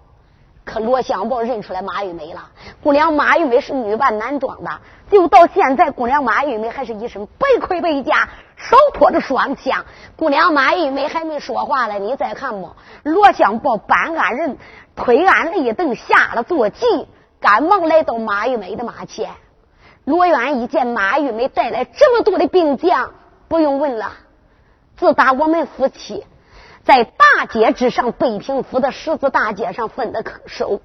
[0.69, 2.47] 可罗香宝认出来马玉梅了，
[2.83, 4.69] 姑娘马玉梅是女扮男装的，
[5.09, 9.83] 就到现在，姑娘马玉梅还是一身白盔白甲，手托着双枪。
[10.15, 12.69] 姑娘马玉梅还没说话呢，你再看不？
[13.01, 14.57] 罗香宝搬鞍人
[14.95, 17.07] 推鞍立等下了坐骑，
[17.39, 19.31] 赶忙来到马玉梅的马前。
[20.05, 23.09] 罗元一见马玉梅带来这么多的兵将，
[23.47, 24.11] 不用问了，
[24.97, 26.23] 自打我们夫妻。
[26.83, 30.81] 在大街之上，北平府的十字大街上分的手，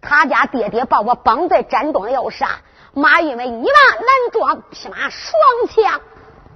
[0.00, 2.60] 他家爹爹把我绑在毡庄要杀，
[2.92, 5.32] 马玉梅一拉男装匹马双
[5.70, 6.00] 枪，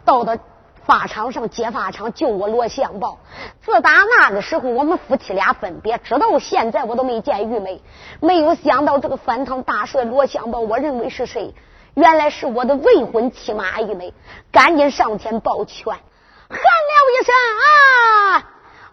[0.04, 0.38] 到了
[0.84, 3.18] 法场上接法场救我罗相宝。
[3.62, 7.82] 自打那个时候，我们夫妻俩分别，直到现在我都没见玉梅。
[8.20, 11.54] 没有想到这个反唐大帅罗相宝，我认为是谁？
[11.94, 14.12] 原来是我的未婚妻马玉梅，
[14.52, 18.50] 赶紧上前抱拳，喊了一声啊！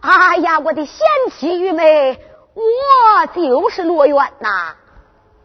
[0.09, 2.17] 哎呀，我的贤妻玉梅，
[2.53, 4.73] 我就是罗元呐！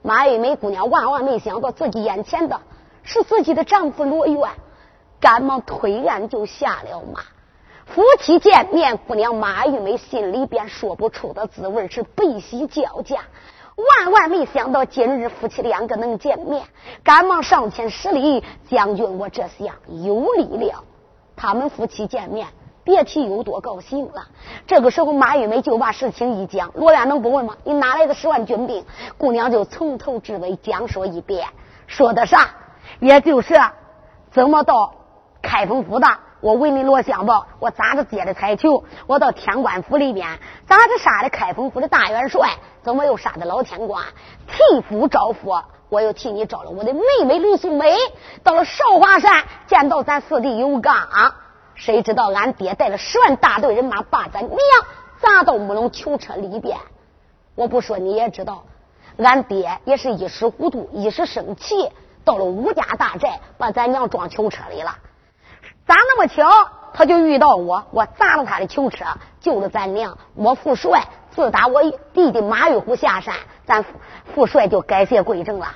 [0.03, 2.61] 马玉梅姑娘万万没想到自己眼前的
[3.03, 4.51] 是自己的丈夫罗元，
[5.21, 7.23] 赶忙推鞍就下了马。
[7.87, 13.17] 夫妻见面，姑娘马玉梅心里边说不出的滋味，是悲喜交加。
[13.75, 16.63] 万万没想到今日夫妻两个能见面，
[17.03, 20.85] 赶忙上前施礼：“将军，我这厢有礼了。”
[21.35, 22.47] 他们夫妻见面。
[22.85, 24.27] 别提有多高兴了。
[24.67, 27.57] 这个时候，马玉梅就把事情一讲，罗元能不问吗？
[27.65, 28.85] 你哪来的十万军兵？
[29.19, 31.47] 姑娘就从头至尾讲说一遍，
[31.87, 32.51] 说的啥？
[33.01, 33.55] 也就是
[34.31, 34.95] 怎么到
[35.43, 36.09] 开封府的？
[36.41, 38.83] 我问你罗相宝，我咋着接的彩球？
[39.07, 42.51] 我到天官府里边，咋着杀的开封府的大元帅？
[42.83, 44.03] 怎么又杀的老天官？
[44.49, 45.63] 替夫招夫？
[45.89, 47.95] 我又替你找了我的妹妹卢素梅，
[48.43, 50.95] 到了少华山见到咱四弟有刚，
[51.75, 54.59] 谁知道俺爹带了十万大队人马把咱娘
[55.21, 56.79] 砸到木龙囚车里边。
[57.55, 58.65] 我不说你也知道，
[59.17, 61.91] 俺爹也是一时糊涂，一时生气，
[62.25, 64.97] 到了吴家大寨把咱娘装囚车里了。
[65.87, 66.49] 咋那么巧？
[66.95, 69.05] 他就遇到我，我砸了他的囚车，
[69.41, 70.19] 救了咱娘。
[70.35, 71.83] 我父帅自打我
[72.13, 73.85] 弟弟马玉虎下山，咱
[74.35, 75.69] 父帅就改邪归正了。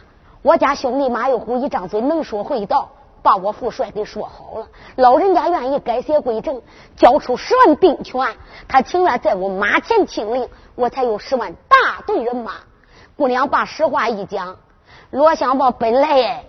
[0.43, 2.91] 我家兄弟马玉虎一张嘴能说会道，
[3.27, 4.69] 把我父帅给说好了。
[4.95, 6.63] 老人家愿意改邪归正，
[6.97, 8.37] 交出十万兵权，
[8.69, 12.53] 他情愿在我马前听令，我才有十万大队人马。
[13.17, 14.59] 姑娘把实话一讲，
[15.11, 16.45] 罗香宝本来。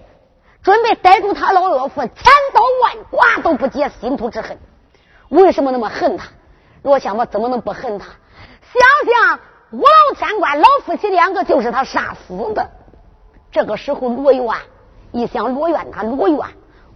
[0.62, 4.60] 准备逮住他老岳父，千刀万剐都不解心头之恨。
[5.30, 6.28] 为什么那么恨他？
[6.84, 8.06] 罗香宝怎么能不恨他？
[8.06, 9.40] 想想
[9.72, 12.70] 五老天官老夫妻两个就是他杀死的。
[13.52, 14.56] 这个时候，罗元
[15.12, 16.46] 一想，罗元他罗元，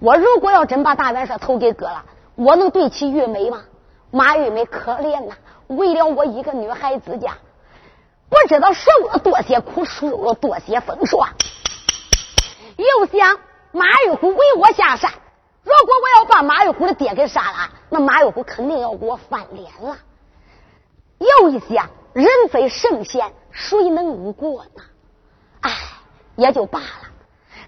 [0.01, 3.61] 我如果要真把大元帅头给割了，我能对起玉梅吗？
[4.09, 5.35] 马玉梅可怜呐，
[5.67, 7.37] 为了我一个女孩子家，
[8.27, 11.29] 不知道受了多些苦，受了多些风霜，
[12.77, 13.37] 又想。
[13.73, 15.09] 马玉虎为我下山，
[15.63, 19.97] 如果我要把马玉虎的爹给杀了，那马玉虎肯定要给我翻脸了。
[21.19, 24.83] 又一想，人非圣贤，谁能无过呢？
[25.61, 25.71] 哎，
[26.35, 27.10] 也就罢了。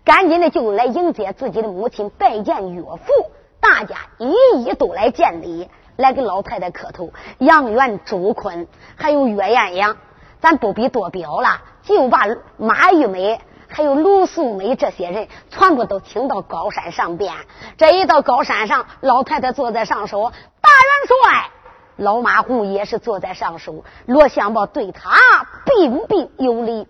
[0.05, 3.31] 赶紧的就来迎接自己的母亲，拜见岳父。
[3.61, 7.11] 大家一一都来见礼，来给老太太磕头。
[7.37, 9.95] 杨元、周坤还有岳艳阳，
[10.41, 13.39] 咱不必多表了，就把马玉梅。
[13.69, 17.33] 还有卢素梅这些人，全部都请到高山上边。
[17.77, 21.49] 这一到高山上，老太太坐在上首，大元帅
[21.95, 23.83] 老马虎也是坐在上首。
[24.05, 26.87] 罗香宝对他彬彬有礼。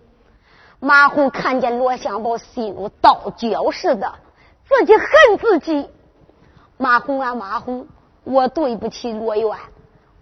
[0.84, 4.16] 马虎看见罗香宝，心如刀绞似的，
[4.68, 5.88] 自己恨自己。
[6.76, 7.86] 马虎啊马虎，
[8.22, 9.58] 我对不起罗元，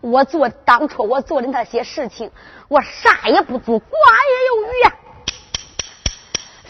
[0.01, 2.31] 我做当初我做的那些事情，
[2.69, 3.87] 我啥也不做，寡
[4.31, 4.95] 也有余啊。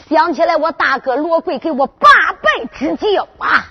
[0.09, 3.67] 想起来，我大哥罗贵给我八拜之交啊！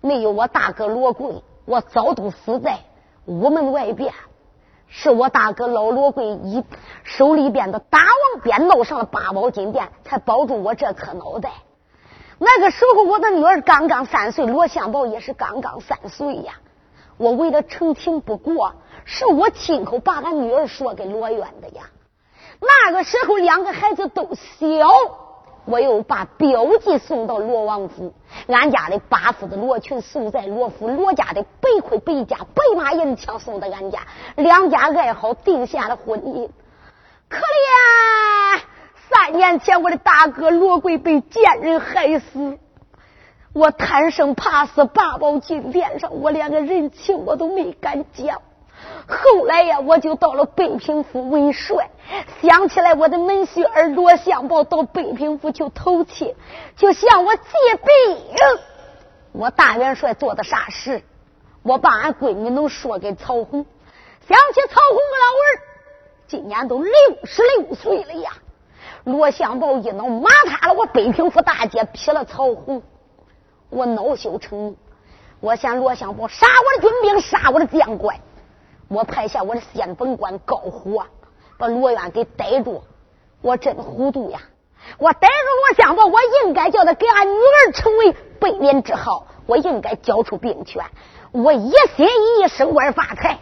[0.00, 2.80] 没有我大哥罗贵，我早都死在
[3.26, 4.12] 屋门外边。
[4.96, 6.62] 是我大哥老罗贵一
[7.02, 11.50] 手里边的大王鞭闹上了八宝金殿，才保住我这颗脑袋。
[12.38, 16.54] 那个时候，我的女儿刚刚三岁，罗香宝也是刚刚三岁呀。
[17.16, 21.90] 我为了澄清不过，是我亲口把俺女儿说给罗渊的呀。
[22.60, 24.88] 那个时候，两个孩子都小。
[25.66, 28.12] 我又把表弟送到罗王府，
[28.48, 34.00] 俺家的八夫的罗群送在罗府，罗家的白盔白甲白马银枪送到俺家，
[34.36, 36.48] 两家爱好定下了婚姻。
[37.28, 38.60] 可怜
[39.10, 42.58] 三年前我的大哥罗贵被贱人害死，
[43.54, 48.42] 我贪生怕死，八宝金殿上，我连个人情我都没敢讲。
[49.06, 51.90] 后来呀，我就到了北平府为帅。
[52.42, 56.34] 想起来我的门婿儿罗相宝到北平府去投亲，
[56.76, 57.42] 就向我借
[57.76, 58.18] 兵。
[59.32, 61.02] 我大元帅做的啥事？
[61.62, 63.66] 我把俺闺女能说给曹洪。
[64.26, 65.46] 想起曹洪个老儿，
[66.26, 66.92] 今年都六
[67.24, 68.32] 十六岁了呀。
[69.04, 72.82] 罗相宝一脑骂塌了我北平府大街，劈了曹洪。
[73.68, 74.76] 我恼羞成怒，
[75.40, 78.18] 我想罗相宝杀我的军兵，杀我的将官。
[78.88, 81.06] 我派下我的先锋官高虎啊，
[81.58, 82.82] 把罗渊给逮住。
[83.40, 84.40] 我真糊涂呀！
[84.98, 90.84] 我逮住罗香宝，我应该叫他给俺女儿成为百年之后，我应该交出兵权。
[91.32, 93.38] 我一心一意升官发财，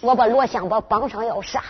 [0.00, 1.62] 我把罗香宝绑上要杀。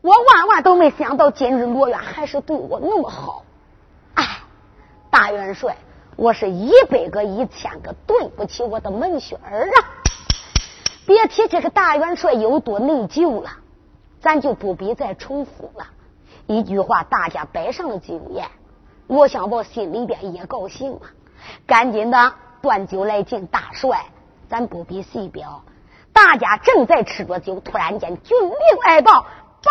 [0.00, 3.44] 我万万都没想到，今日罗渊还是对我那么好。
[4.14, 4.38] 哎，
[5.10, 5.76] 大元帅，
[6.16, 9.99] 我是一百个一千个对不起我的门婿儿啊！
[11.06, 13.50] 别提这个大元帅有多内疚了，
[14.20, 15.86] 咱就不必再重复了。
[16.46, 18.46] 一句话，大家摆上了酒宴。
[19.06, 21.10] 罗香宝心里边也高兴啊，
[21.66, 22.32] 赶紧的
[22.62, 24.04] 端酒来敬大帅。
[24.48, 25.62] 咱不必细表。
[26.12, 29.70] 大家正在吃着酒，突然间军令来报：报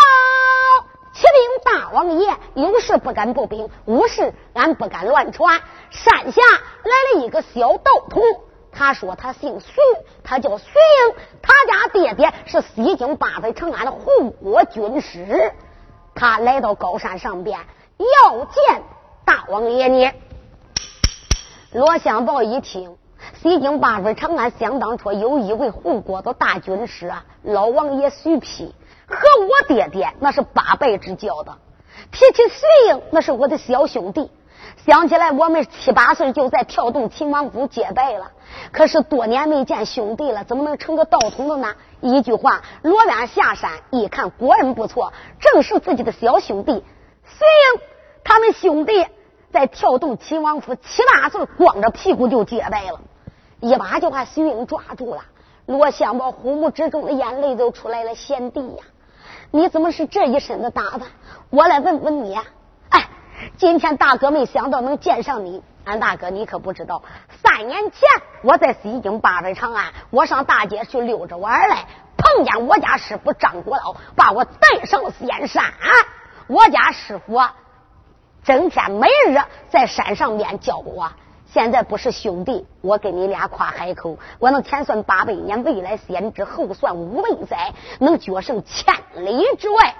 [1.13, 5.61] 启禀大王爷，有事不敢不禀，无事俺不敢乱传。
[5.89, 6.41] 山下
[6.83, 8.23] 来了一个小道童。
[8.71, 9.67] 他说他姓徐，
[10.23, 15.53] 他叫徐英，他家爹爹是西京八百长安的护国军师。
[16.15, 17.59] 他来到高山上边
[17.97, 18.83] 要见
[19.25, 20.11] 大王爷呢。
[21.71, 22.97] 罗香宝一听，
[23.41, 28.71] 西京八百长安想当初有一位护国的大军师啊，老王爷徐丕
[29.07, 31.57] 和我爹爹那是八拜之交的。
[32.11, 34.31] 提起徐英，那是我的小兄弟。
[34.85, 38.31] 想起来，我们七八岁就在跳动秦王府结拜了。
[38.71, 41.75] 可是多年没见兄弟了，怎么能成个道童了呢？
[42.01, 46.71] 一句话，罗远下山一看，果然不错，正是自己的小兄弟
[47.25, 47.81] 徐英。
[48.23, 49.05] 他们兄弟
[49.51, 53.01] 在跳动秦王府七八岁，光着屁股就结拜了，
[53.59, 55.21] 一把就把徐英抓住了。
[55.65, 58.83] 罗相宝虎目之中的眼泪都出来了，贤弟呀，
[59.51, 61.01] 你怎么是这一身的打扮？
[61.49, 62.37] 我来问问你，
[63.57, 65.63] 今天大哥没想到能见上你。
[65.85, 67.01] 俺大哥，你可不知道，
[67.41, 68.07] 三年前
[68.43, 71.85] 我在西京八百长安，我上大街去溜着玩来，
[72.17, 75.63] 碰见我家师傅张国老，把我带上了仙山。
[76.47, 77.41] 我家师傅
[78.43, 81.11] 整天每日在山上面教我。
[81.51, 89.95] 现在不是兄弟，我跟你俩夸海口，我能前算八百年，未来先知，后算五百载，能决胜千里之外。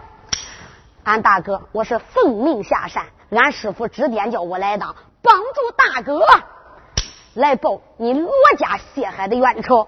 [1.04, 6.20] 俺大哥，我是奉命下山，俺师傅指点叫我来当，帮助大哥
[7.34, 9.88] 来报你罗家血海的冤仇。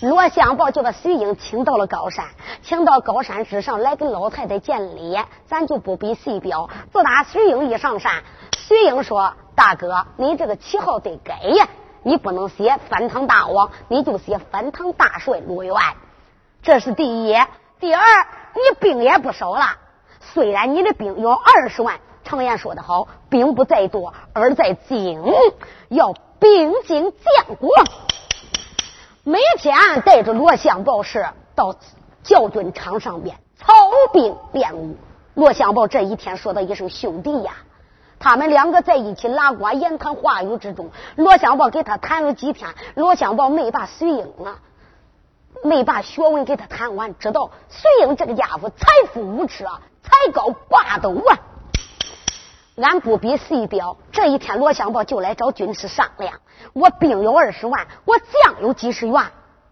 [0.00, 2.26] 罗相宝就把徐英请到了高山，
[2.62, 6.68] 请到高山之上来跟老太太见礼，咱就不比细表。
[6.92, 8.22] 自打徐英一上山，
[8.56, 9.34] 徐英说。
[9.54, 11.68] 大哥，你这个旗号得改呀！
[12.02, 15.76] 你不能写翻唐大王，你就写翻唐大帅罗元。
[16.62, 17.36] 这是第一。
[17.78, 18.02] 第二，
[18.54, 19.76] 你兵也不少了。
[20.20, 25.22] 虽然你的兵有二十万，常言说得好，兵不在多而在精，
[25.88, 27.70] 要兵精将国。
[29.24, 31.76] 每天带着罗相宝是到
[32.22, 33.72] 教军场上边操
[34.12, 34.96] 兵练武。
[35.34, 37.52] 罗相宝这一天说的一声兄弟呀。
[38.18, 44.60] 他们两个在一起拉呱言谈话语之中，罗香宝给他谈了几天，罗香宝没把徐英啊，
[45.64, 51.38] 没把学问给他谈完，知道徐英这个家伙财富无耻啊，才高八斗啊！
[52.76, 56.40] 俺不必细表，这一天罗香宝就来找军师商量，
[56.72, 59.22] 我兵有二十万，我将有几十员，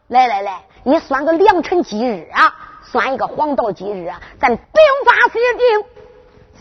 [0.09, 4.59] 来来来，你算个良辰吉日啊，算一个黄道吉日啊，咱兵
[5.07, 5.85] 法决定。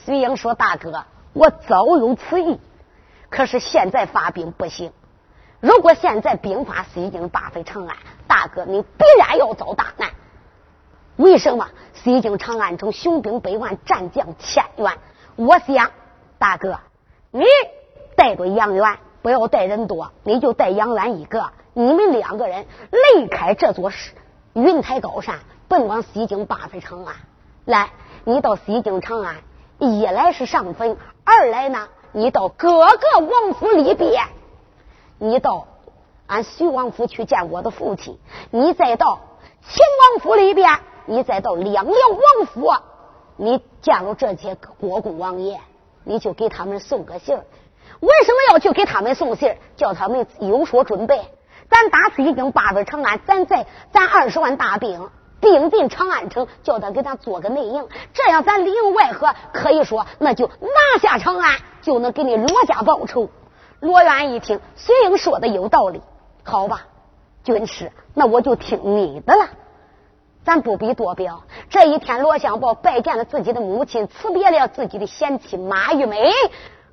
[0.06, 2.60] 徐英说：“大哥。”我早有此意，
[3.30, 4.92] 可是现在发兵不行。
[5.60, 7.96] 如果现在兵发西京，八飞长安，
[8.28, 10.10] 大哥你必然要遭大难。
[11.18, 11.68] 为什么？
[11.94, 14.92] 西京长安城雄兵百万，战将千员。
[15.36, 15.92] 我想，
[16.40, 16.80] 大哥，
[17.32, 17.44] 你
[18.16, 21.52] 带着杨元，不要带人多，你就带杨元一个。
[21.74, 23.92] 你们两个人离开这座
[24.54, 27.14] 云台高山，奔往西京八飞长安。
[27.66, 27.90] 来，
[28.24, 29.36] 你到西京长安。
[29.80, 34.24] 一来是上坟，二来呢，你到各个王府里边，
[35.18, 35.68] 你到
[36.28, 38.18] 俺徐王府去见我的父亲，
[38.52, 39.20] 你再到
[39.62, 39.84] 秦
[40.14, 42.74] 王府里边，你再到两辽王府，
[43.38, 45.62] 你见了这些国公王爷，
[46.10, 47.46] 你就给他们送个信儿。
[48.00, 49.58] 为什么要去给他们送信儿？
[49.78, 51.22] 叫他们有所准备。
[51.70, 55.08] 咱打死已经八分长安，咱再咱二十万大兵。
[55.40, 63.30] 兵进长安城，叫他给他做个内应，这样咱里应外合，可以说那就拿下长安，就能给你罗家报仇。
[63.80, 66.02] 罗元一听，徐英说的有道理，
[66.44, 66.88] 好吧，
[67.44, 69.48] 军师，那我就听你的了。
[70.46, 71.44] 咱不必多表。
[71.70, 76.32] 这一天，罗香宝拜见了自己的母亲，辞别了自己的贤妻马玉梅，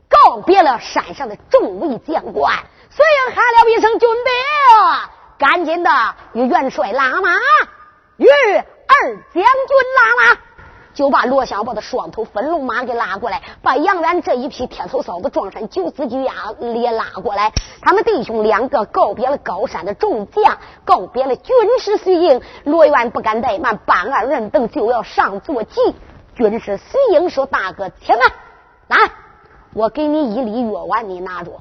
[0.08, 2.52] 告别了山上的众位将官。
[2.90, 5.90] 徐英喊了一声：“军兵，赶紧的
[6.32, 7.30] 与元帅拉马。”
[8.16, 10.40] 与二将军拉马，
[10.96, 17.52] 就把罗小宝的双头粉龙马给拉过来，把杨元这一匹铁头嫂子撞山九子鸭也拉过来。
[17.82, 22.40] 他们弟兄两个告别了高山的众将，告别了军师徐英。
[22.64, 25.74] 罗元不敢怠慢，搬二人等就要上坐骑。
[26.34, 28.22] 军师徐英说：“大哥，且慢，
[28.88, 29.10] 来，
[29.74, 31.60] 我给你一粒药丸，你拿着。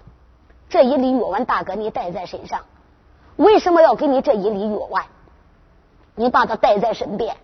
[0.70, 2.62] 这一粒药丸，大哥你带在身上。
[3.36, 5.04] 为什么要给你这一粒药丸？”
[6.16, 7.36] 你把它带在身边。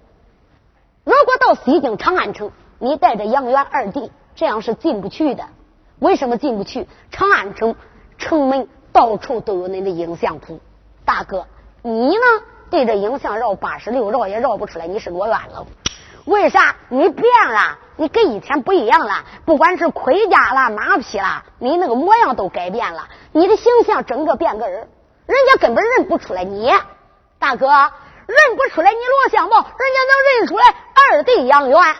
[1.03, 5.45] 如果到西京长安城，你带着杨元二弟，这样是进不去的。
[5.97, 6.87] 为什么进不去？
[7.09, 7.75] 长安城
[8.19, 10.59] 城门到处都有你的影像谱。
[11.03, 11.47] 大哥，
[11.81, 12.21] 你呢？
[12.69, 15.65] 对着影像绕八十六绕也绕不出来，你是罗元了。
[16.25, 16.75] 为啥？
[16.89, 19.25] 你变了，你跟以前不一样了。
[19.43, 24.87] 不管是盔甲了、马匹了，你那个模样都改变了，你的形象整个变个人，
[25.25, 26.71] 人家根本认不出来你，
[27.39, 27.67] 大哥。
[28.31, 30.65] 认不出来你罗相宝，人家能认出来
[31.11, 31.95] 二弟杨元，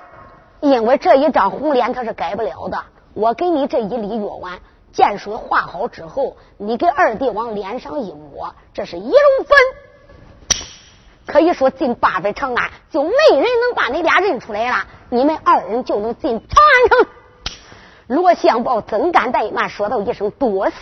[0.62, 2.84] 因为这一张红脸他是改不了的。
[3.14, 4.60] 我给你这一粒药丸，
[4.94, 9.58] 见水化好之后，你给二弟往脸上一抹，这是一路粉。
[11.28, 14.88] 可以说进八百长安，就没人能把你俩认出来了。
[15.10, 17.08] 你们二人就能进长安城。
[18.08, 20.76] 罗相宝怎敢怠慢，说道一声多谢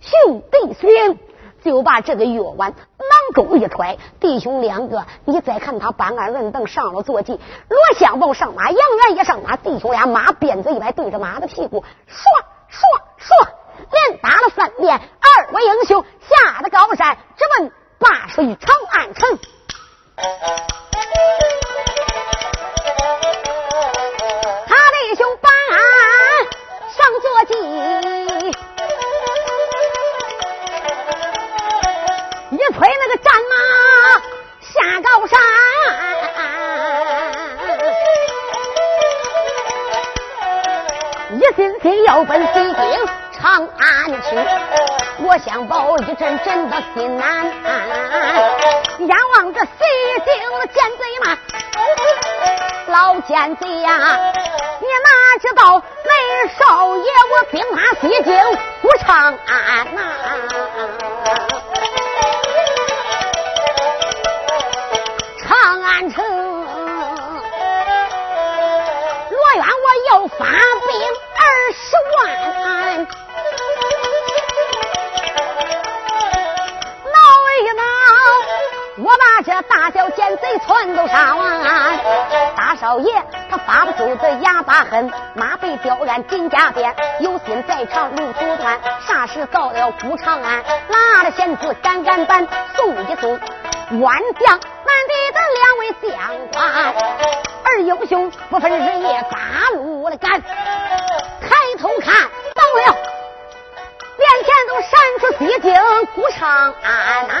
[0.00, 1.18] 兄弟兄，
[1.66, 3.98] 就把这个药丸囊中一揣。
[4.20, 12.22] 弟兄两个，你再看他搬鞍人凳上了坐骑，罗相宝上马，杨元也上马，弟兄俩马鞭子一摆，对着马的屁股，唰
[12.70, 12.78] 唰
[13.18, 13.48] 唰，
[13.90, 14.96] 连打了三遍。
[14.96, 19.38] 二位英雄下的高山，直奔灞水长安城。
[24.66, 25.78] 他弟兄搬鞍
[26.94, 27.52] 上坐骑
[42.16, 42.72] 要奔西京
[43.30, 44.38] 长安去。
[45.18, 47.28] 我想报一阵阵的心难
[47.62, 47.86] 安，
[49.00, 49.68] 眼望着西
[50.24, 51.36] 京的奸贼嘛，
[52.86, 54.18] 老奸贼呀，
[54.80, 55.76] 你哪知道？
[56.04, 56.10] 雷
[56.58, 58.32] 少爷，我兵马西京
[58.80, 60.00] 不长安呐，
[65.46, 66.24] 长安城，
[69.30, 70.46] 罗元我要发
[79.62, 81.60] 大小奸贼全都杀完，
[82.56, 83.22] 大少爷。
[83.50, 93.30] 他发不出的哑巴狠，马被吊鞍金甲鞭，有心在场路途断，霎时到了古长安，拿着仙子赶赶板，送一送
[94.00, 96.12] 万将南地的两位将
[96.52, 96.94] 官，
[97.64, 100.48] 二英雄不分日夜八路的赶，抬
[101.78, 102.14] 头看
[102.54, 102.96] 到了，
[104.18, 104.90] 面前都闪
[105.20, 105.72] 出西京
[106.14, 107.34] 古长安呐。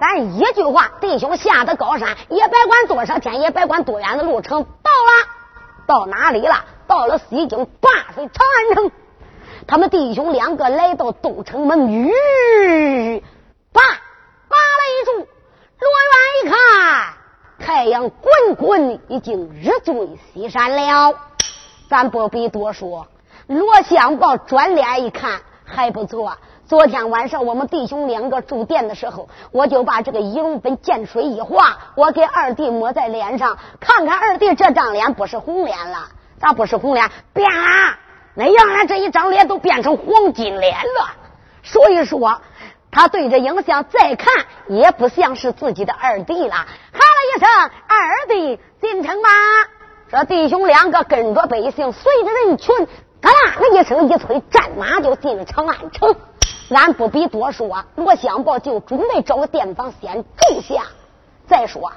[0.00, 5.28] 咱一句话，弟兄下得高山，也别管多少天，也别管多远的路程，到了，
[5.86, 6.64] 到哪里了？
[6.86, 8.90] 到了西京灞水长安城。
[9.66, 13.22] 他们弟兄两个来到东城门，吁，
[13.72, 15.28] 把把了一住。
[15.80, 16.56] 罗元一看，
[17.58, 21.14] 太阳滚滚，已经日坠西山了。
[21.90, 23.08] 咱不必多说。
[23.46, 26.36] 罗相宝转脸一看，还不错。
[26.68, 37.08] 昨天晚上我们弟兄两个住店的时候，我就把这个乙龙粉见水一划，我给二弟抹在脸上，看看二弟这张脸不是红脸了，咋不是红脸？
[37.32, 37.96] 啪！
[38.34, 41.08] 那杨俺这一张脸都变成黄金脸了。
[41.62, 42.42] 所以说，
[42.90, 46.54] 他对着影像再看，也不像是自己的二弟了。
[46.54, 47.48] 喊了一声
[47.88, 49.30] ：“二弟进城吧！”
[50.12, 52.76] 这弟兄两个跟着百姓，随着人群，
[53.22, 56.14] 嘎啦的一声一催，战马就进了长安城。
[56.70, 60.82] 俺不必多说，罗相宝就准备找个店房先住下，
[61.46, 61.92] 再说。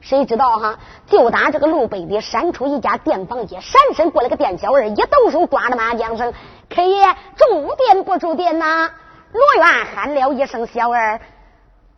[0.00, 0.78] 谁知道哈？
[1.06, 6.32] 就打这个路北的闪出一家店房，一闪身过来个店小二，一抖手抓着马缰绳。
[6.74, 7.04] 客爷
[7.36, 8.90] 住店不住店呐？
[9.32, 11.20] 罗元喊了一声：“小二，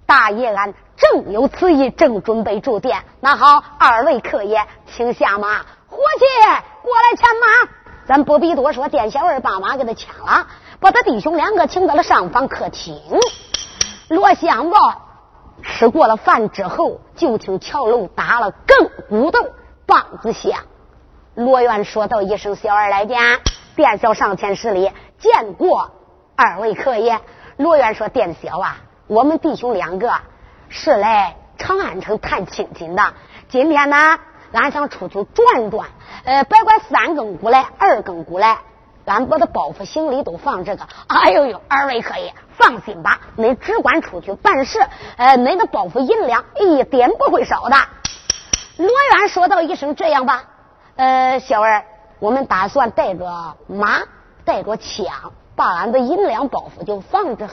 [0.04, 3.02] 大爷，俺正有此意，正准备住店。
[3.20, 6.26] 那好，二位客爷，请下马，伙计
[6.82, 7.70] 过来牵马。
[8.04, 10.46] 咱不必多说，店小二把马给他牵了。”
[10.82, 13.00] 把他弟兄两个请到了上房客厅。
[14.08, 15.00] 罗相宝
[15.62, 19.38] 吃过了饭之后，就听桥楼打了更鼓的
[19.86, 20.58] 梆子响。
[21.36, 23.16] 罗元说道一声：“小二来见。”
[23.76, 25.92] 店小上前施礼：“见过
[26.34, 27.20] 二位客爷。”
[27.56, 30.12] 罗元说：“店小啊，我们弟兄两个
[30.68, 33.14] 是来长安城探亲戚的。
[33.48, 34.18] 今天呢，
[34.52, 35.86] 俺想出去转转。
[36.24, 38.58] 呃，别管三更鼓来，二更鼓来。”
[39.04, 44.80] 俺把的包袱行李都放这个，哎呦呦，二位可以放心吧，恁只管出去办事，
[45.16, 47.76] 呃，恁的包袱银两一点不会少的。
[48.76, 50.44] 罗元说道一声：“这样吧，
[50.96, 51.84] 呃，小儿，
[52.20, 54.02] 我们打算带着马，
[54.44, 57.52] 带着枪，把俺的银两包袱就放这了。”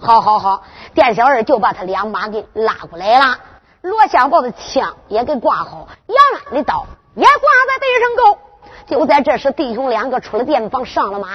[0.00, 0.62] 好好好，
[0.94, 3.38] 店小二就把他两马给拉过来了，
[3.80, 8.47] 罗相宝的枪也给挂好，杨安的刀也挂在地上够。
[8.86, 11.28] 就在这时，弟兄两个出了店房，上了马，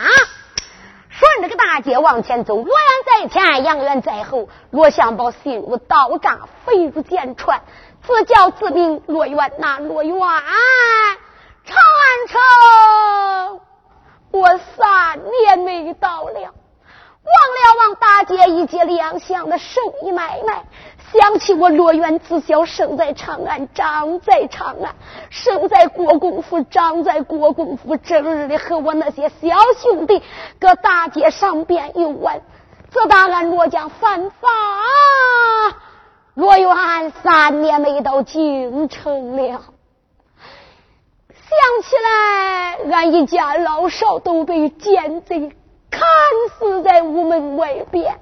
[1.09, 2.55] 顺着个大街往前走。
[2.55, 2.75] 罗元
[3.05, 4.49] 在前，杨元在后。
[4.71, 7.61] 罗相宝心如刀扎，肺如剑穿，
[8.01, 9.53] 自叫自名罗元。
[9.59, 10.17] 呐罗元，
[11.65, 13.59] 长安城，
[14.31, 16.53] 我三年没到了，
[17.23, 20.63] 望了望大街一街两巷的生意买卖。
[21.13, 24.95] 想起我罗元自小生在长安，长在长安，
[25.29, 30.23] 生在国公府，长在国公府，整日的和我那些小兄弟
[30.59, 32.41] 搁大街上边游玩。
[32.89, 34.49] 自打俺罗家犯法，
[36.33, 39.61] 罗元三年没到京城了。
[41.29, 45.55] 想起来，俺一家老少都被奸贼
[45.93, 46.01] 砍
[46.57, 48.15] 死在屋门外边。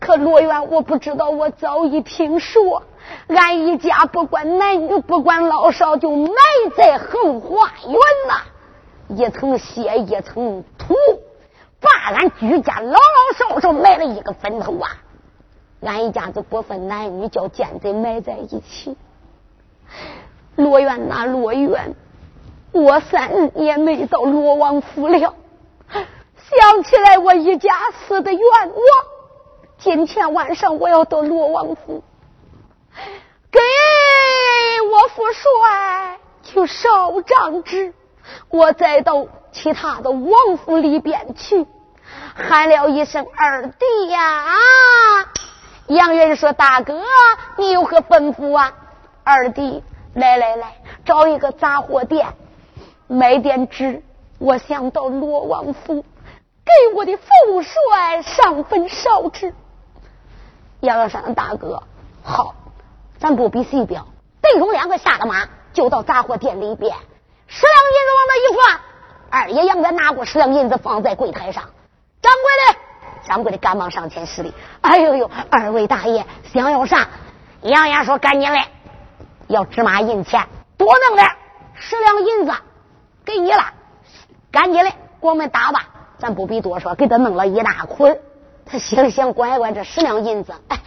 [0.00, 2.82] 可罗元，我不知道，我早已听说，
[3.28, 6.34] 俺一家不管男女，不管老少，就埋
[6.76, 7.96] 在后花园
[8.28, 8.42] 呐，
[9.08, 10.94] 一层血，一层土，
[11.80, 14.90] 把俺居家老老少少埋了一个坟头啊！
[15.80, 18.96] 俺一家子不分男女，叫奸贼埋在一起。
[20.56, 21.94] 罗元呐，罗元，
[22.72, 25.34] 我三年没到罗王府了，
[26.50, 28.76] 想起来我一家死的冤枉。
[29.78, 32.04] 今天晚上我要到罗王府，
[33.50, 33.60] 给
[34.92, 37.94] 我父帅去烧张纸，
[38.50, 41.66] 我再到其他的王府里边去，
[42.34, 44.44] 喊了一声二弟呀。
[45.86, 47.00] 杨元说：“大哥，
[47.56, 48.74] 你有何吩咐啊？”
[49.24, 49.82] 二弟，
[50.14, 50.76] 来来来，
[51.06, 52.26] 找一个杂货店
[53.06, 54.02] 买点纸，
[54.38, 56.04] 我想到罗王府
[56.64, 59.54] 给我的父帅上坟烧纸。
[60.80, 61.82] 杨元山大哥，
[62.22, 62.54] 好，
[63.18, 64.06] 咱不比谁彪，
[64.42, 66.96] 弟兄两个下了马，就到杂货店里边，
[67.46, 68.80] 十两银子往那一放，
[69.30, 71.64] 二爷杨元拿过十两银子放在柜台上，
[72.20, 72.80] 掌柜的。
[73.26, 74.52] 掌柜的赶忙上前施礼
[74.82, 77.08] ：“哎呦呦，二位大爷想要啥？”
[77.62, 78.68] 杨元说：“赶紧来，
[79.46, 80.46] 要芝麻银钱，
[80.76, 81.26] 多弄点，
[81.74, 82.52] 十两银子
[83.24, 83.72] 给你了，
[84.52, 85.88] 赶紧来给我们打吧。”
[86.24, 88.18] 咱不必多说，给他弄了一大捆。
[88.64, 90.80] 他心里想：管一管这十两银子，哎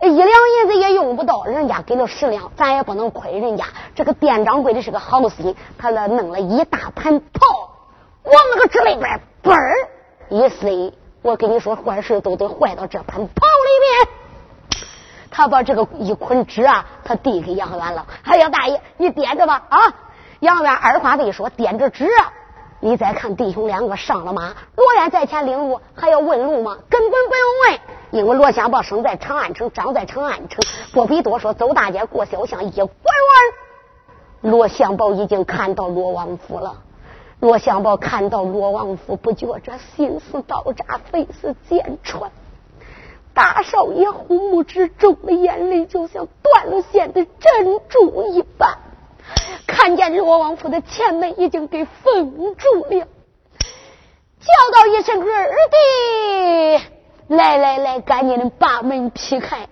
[0.00, 3.66] 哎，一两银子也用不到，人家给了十两，咱也不能亏人家。
[3.94, 7.46] 这个店掌柜的是个好心，他那弄了一大盘炮，
[8.24, 9.56] 往那个纸里边嘣
[10.30, 10.92] 一塞。
[11.22, 14.80] 我跟你说，坏事都得坏到这盘炮里面。
[15.30, 18.04] 他把这个一捆纸啊，他递给杨元了。
[18.24, 19.78] 哎呀，大爷，你掂着吧啊！
[20.40, 22.32] 杨元二话没说，掂着纸啊。
[22.84, 26.76] 你再看弟兄两个上了马，罗元在前领路，还要问路吗？
[26.90, 27.80] 根本不用问，
[28.10, 30.62] 因为罗香宝生在长安城，长在长安城，
[30.92, 31.54] 不必多说。
[31.54, 36.76] 走大街过小巷，一拐弯，罗香宝已经看到罗王府了。
[37.40, 42.30] 罗相宝看到罗王府，不觉着心似刀扎，肺似剑穿。
[43.32, 48.76] 大少爷胡木之中的眼泪就像断了线的珍珠一般。
[49.66, 53.06] 看见罗王府的前门已经给封住了，
[54.40, 55.50] 叫道一声：“二
[56.78, 56.84] 弟，
[57.28, 59.68] 来来来，赶紧的把门劈开。”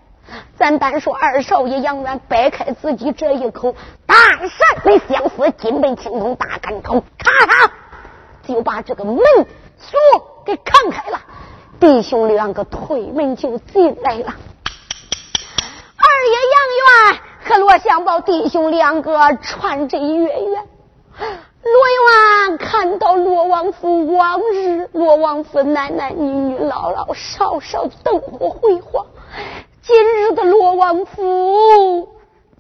[0.57, 3.75] 咱单说二少爷杨元掰开自己这一口
[4.07, 7.71] 大扇的相思金背青铜大砍头，咔嚓
[8.47, 9.19] 就把这个门
[9.77, 9.99] 锁
[10.47, 11.21] 给扛开了。
[11.79, 14.35] 弟兄两个推门就进来了。
[15.97, 20.69] 二爷杨元和罗相宝弟兄两个穿针月圆。
[21.19, 29.07] 罗元看到罗王府往日，罗王府男男女女老老少少灯火辉煌。
[29.83, 32.09] 今日的罗王府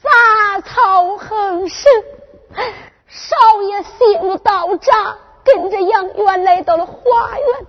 [0.02, 1.92] 杂草横生，
[3.06, 7.66] 少爷心如刀扎，跟着杨元来到了花园，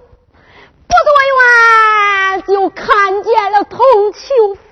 [0.87, 3.79] 不多远就看见了铜
[4.13, 4.71] 秋坟，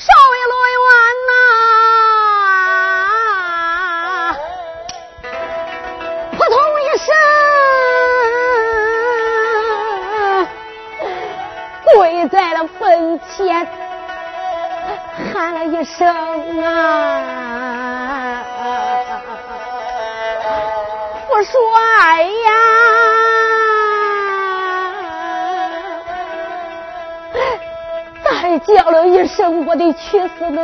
[0.00, 0.78] 少爷罗元
[1.28, 1.32] 呐，
[6.36, 7.06] 扑通一声。
[11.94, 11.94] 跪
[12.28, 13.66] 在了坟前，
[15.32, 16.06] 喊了一声
[16.62, 16.66] 啊，
[21.30, 21.60] 我说
[22.00, 22.50] 哎呀，
[28.30, 30.62] 再叫了一声我的去死呢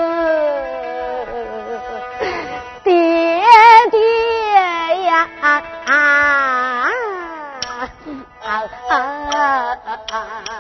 [2.83, 3.43] 爹
[3.91, 5.29] 爹呀！
[5.41, 5.95] 啊啊
[8.43, 10.54] 啊啊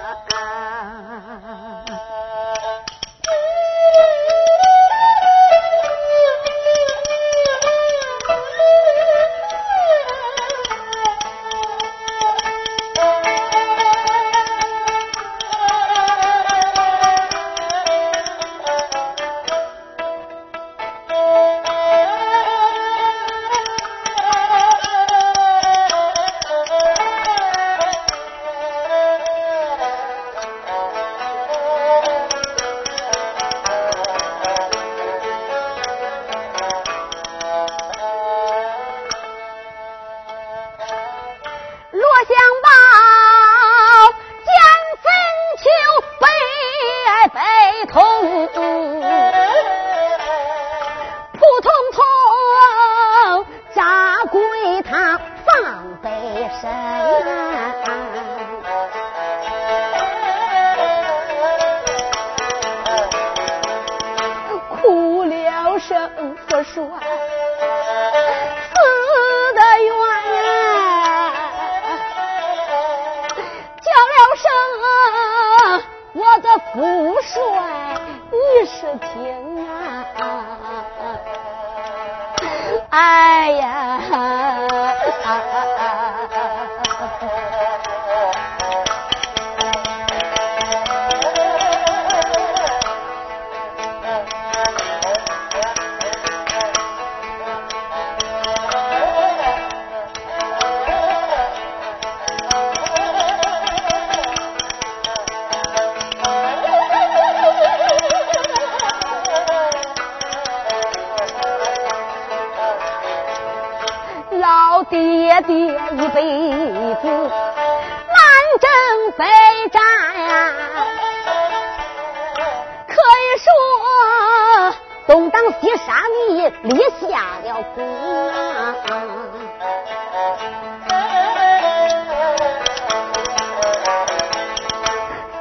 [125.07, 127.85] 东挡西杀，你立下了功！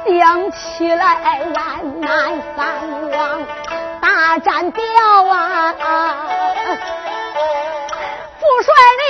[0.06, 3.42] 想起来万难三王
[4.00, 4.84] 大战表
[5.30, 5.74] 啊！
[8.38, 9.02] 副帅你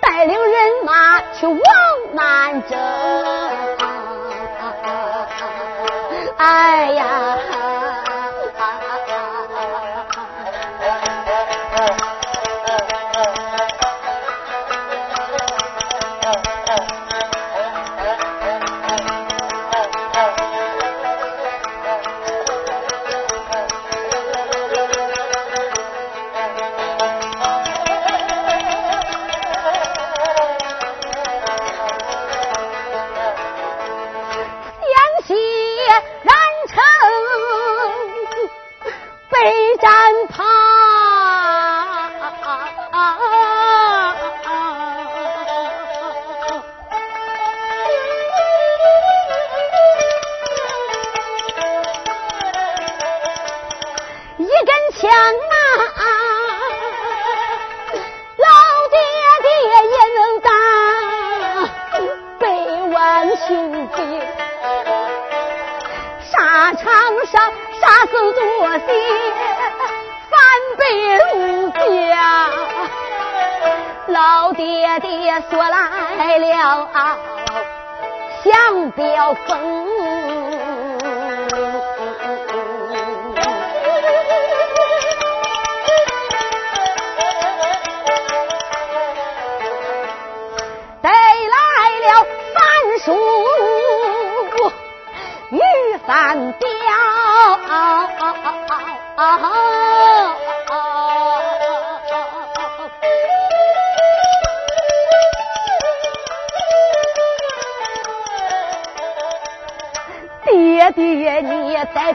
[0.00, 1.58] 带领人马去往
[2.12, 2.78] 南征，
[6.36, 7.38] 哎呀！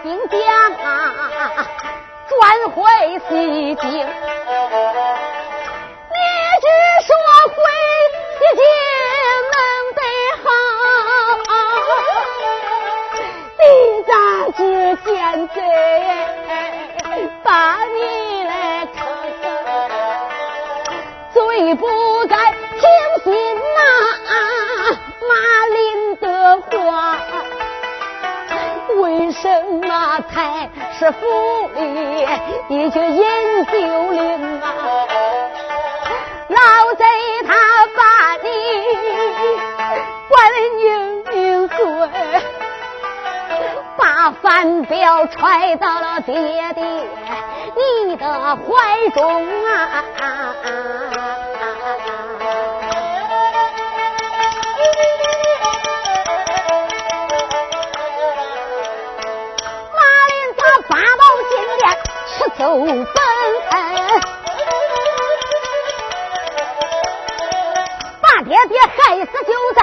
[0.04, 0.38] 兵将
[0.84, 1.14] 啊，
[2.28, 2.84] 转回
[3.30, 4.13] 西京。
[49.12, 50.04] 中啊！
[59.92, 61.82] 马林他八宝金殿
[62.28, 63.06] 去走奔。
[68.22, 68.92] 把爹爹害
[69.26, 69.80] 死就在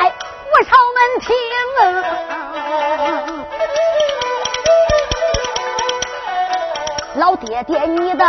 [0.52, 1.26] 我朝门庭
[1.78, 1.82] 啊！
[7.14, 8.24] 老爹爹，你的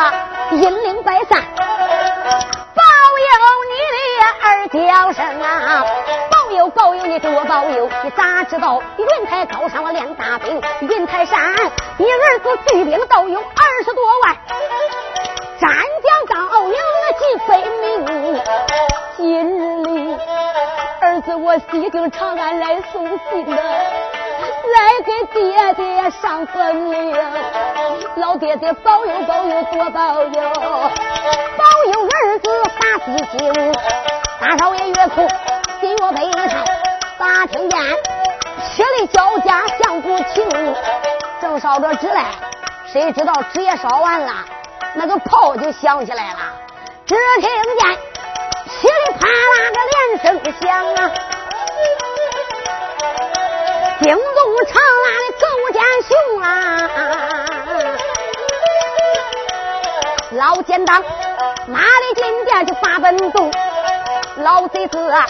[0.52, 2.84] 阴灵百散，保
[3.18, 3.32] 佑
[3.72, 3.74] 你
[4.20, 5.86] 的二叫声啊！
[6.30, 7.90] 保佑保佑，你给我保佑！
[8.04, 10.62] 你咋知道云台高山我练大兵？
[10.82, 11.56] 云台山，
[11.98, 14.36] 你儿子聚兵都有二十多万，
[15.58, 15.72] 斩
[16.04, 18.44] 将到有那几百名。
[19.16, 20.18] 今日里
[21.00, 23.56] 儿子，我西京长安来送信的，
[24.72, 27.16] 来给爹爹上坟灵。
[28.16, 30.42] 老爹爹保佑保佑多保佑，
[31.58, 31.64] 保
[31.94, 33.74] 佑儿子发喜心。
[34.40, 35.28] 大少爷岳父
[35.80, 36.66] 心越悲叹，
[37.20, 37.80] 咋听见
[38.74, 40.50] 血泪交加相不情？
[41.42, 42.22] 正烧着纸嘞，
[42.92, 44.32] 谁知道纸也烧完了，
[44.94, 46.40] 那个炮就响起来了，
[47.06, 47.50] 只听
[47.80, 47.98] 见。
[48.82, 50.26] 噼里啪啦个连声
[50.60, 51.00] 响啊，
[54.02, 56.46] 惊动长安的勾践雄啊！
[60.32, 61.04] 老奸党
[61.68, 63.52] 哪里进殿就发奔动，
[64.38, 65.24] 老贼子曹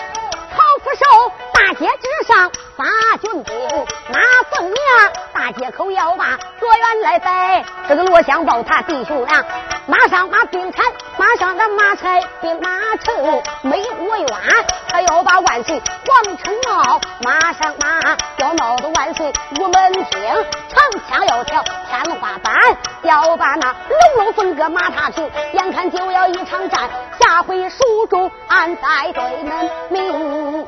[0.83, 1.31] 福寿
[1.61, 3.55] 大街之上发军兵，
[4.11, 4.77] 马凤娘
[5.31, 9.45] 大街口要把左元来拜，这个罗香宝他弟兄俩。
[9.85, 10.83] 马上把兵铲，
[11.17, 14.27] 马上的马拆兵马城，没我冤，
[14.89, 20.05] 他要把万岁皇城闹，马上马要闹得万岁无门厅，
[20.67, 22.55] 长枪要挑天花板，
[23.03, 26.89] 要把那龙龙凤阁马踏平，眼看就要一场战，
[27.19, 30.67] 下回书中俺再对恁明。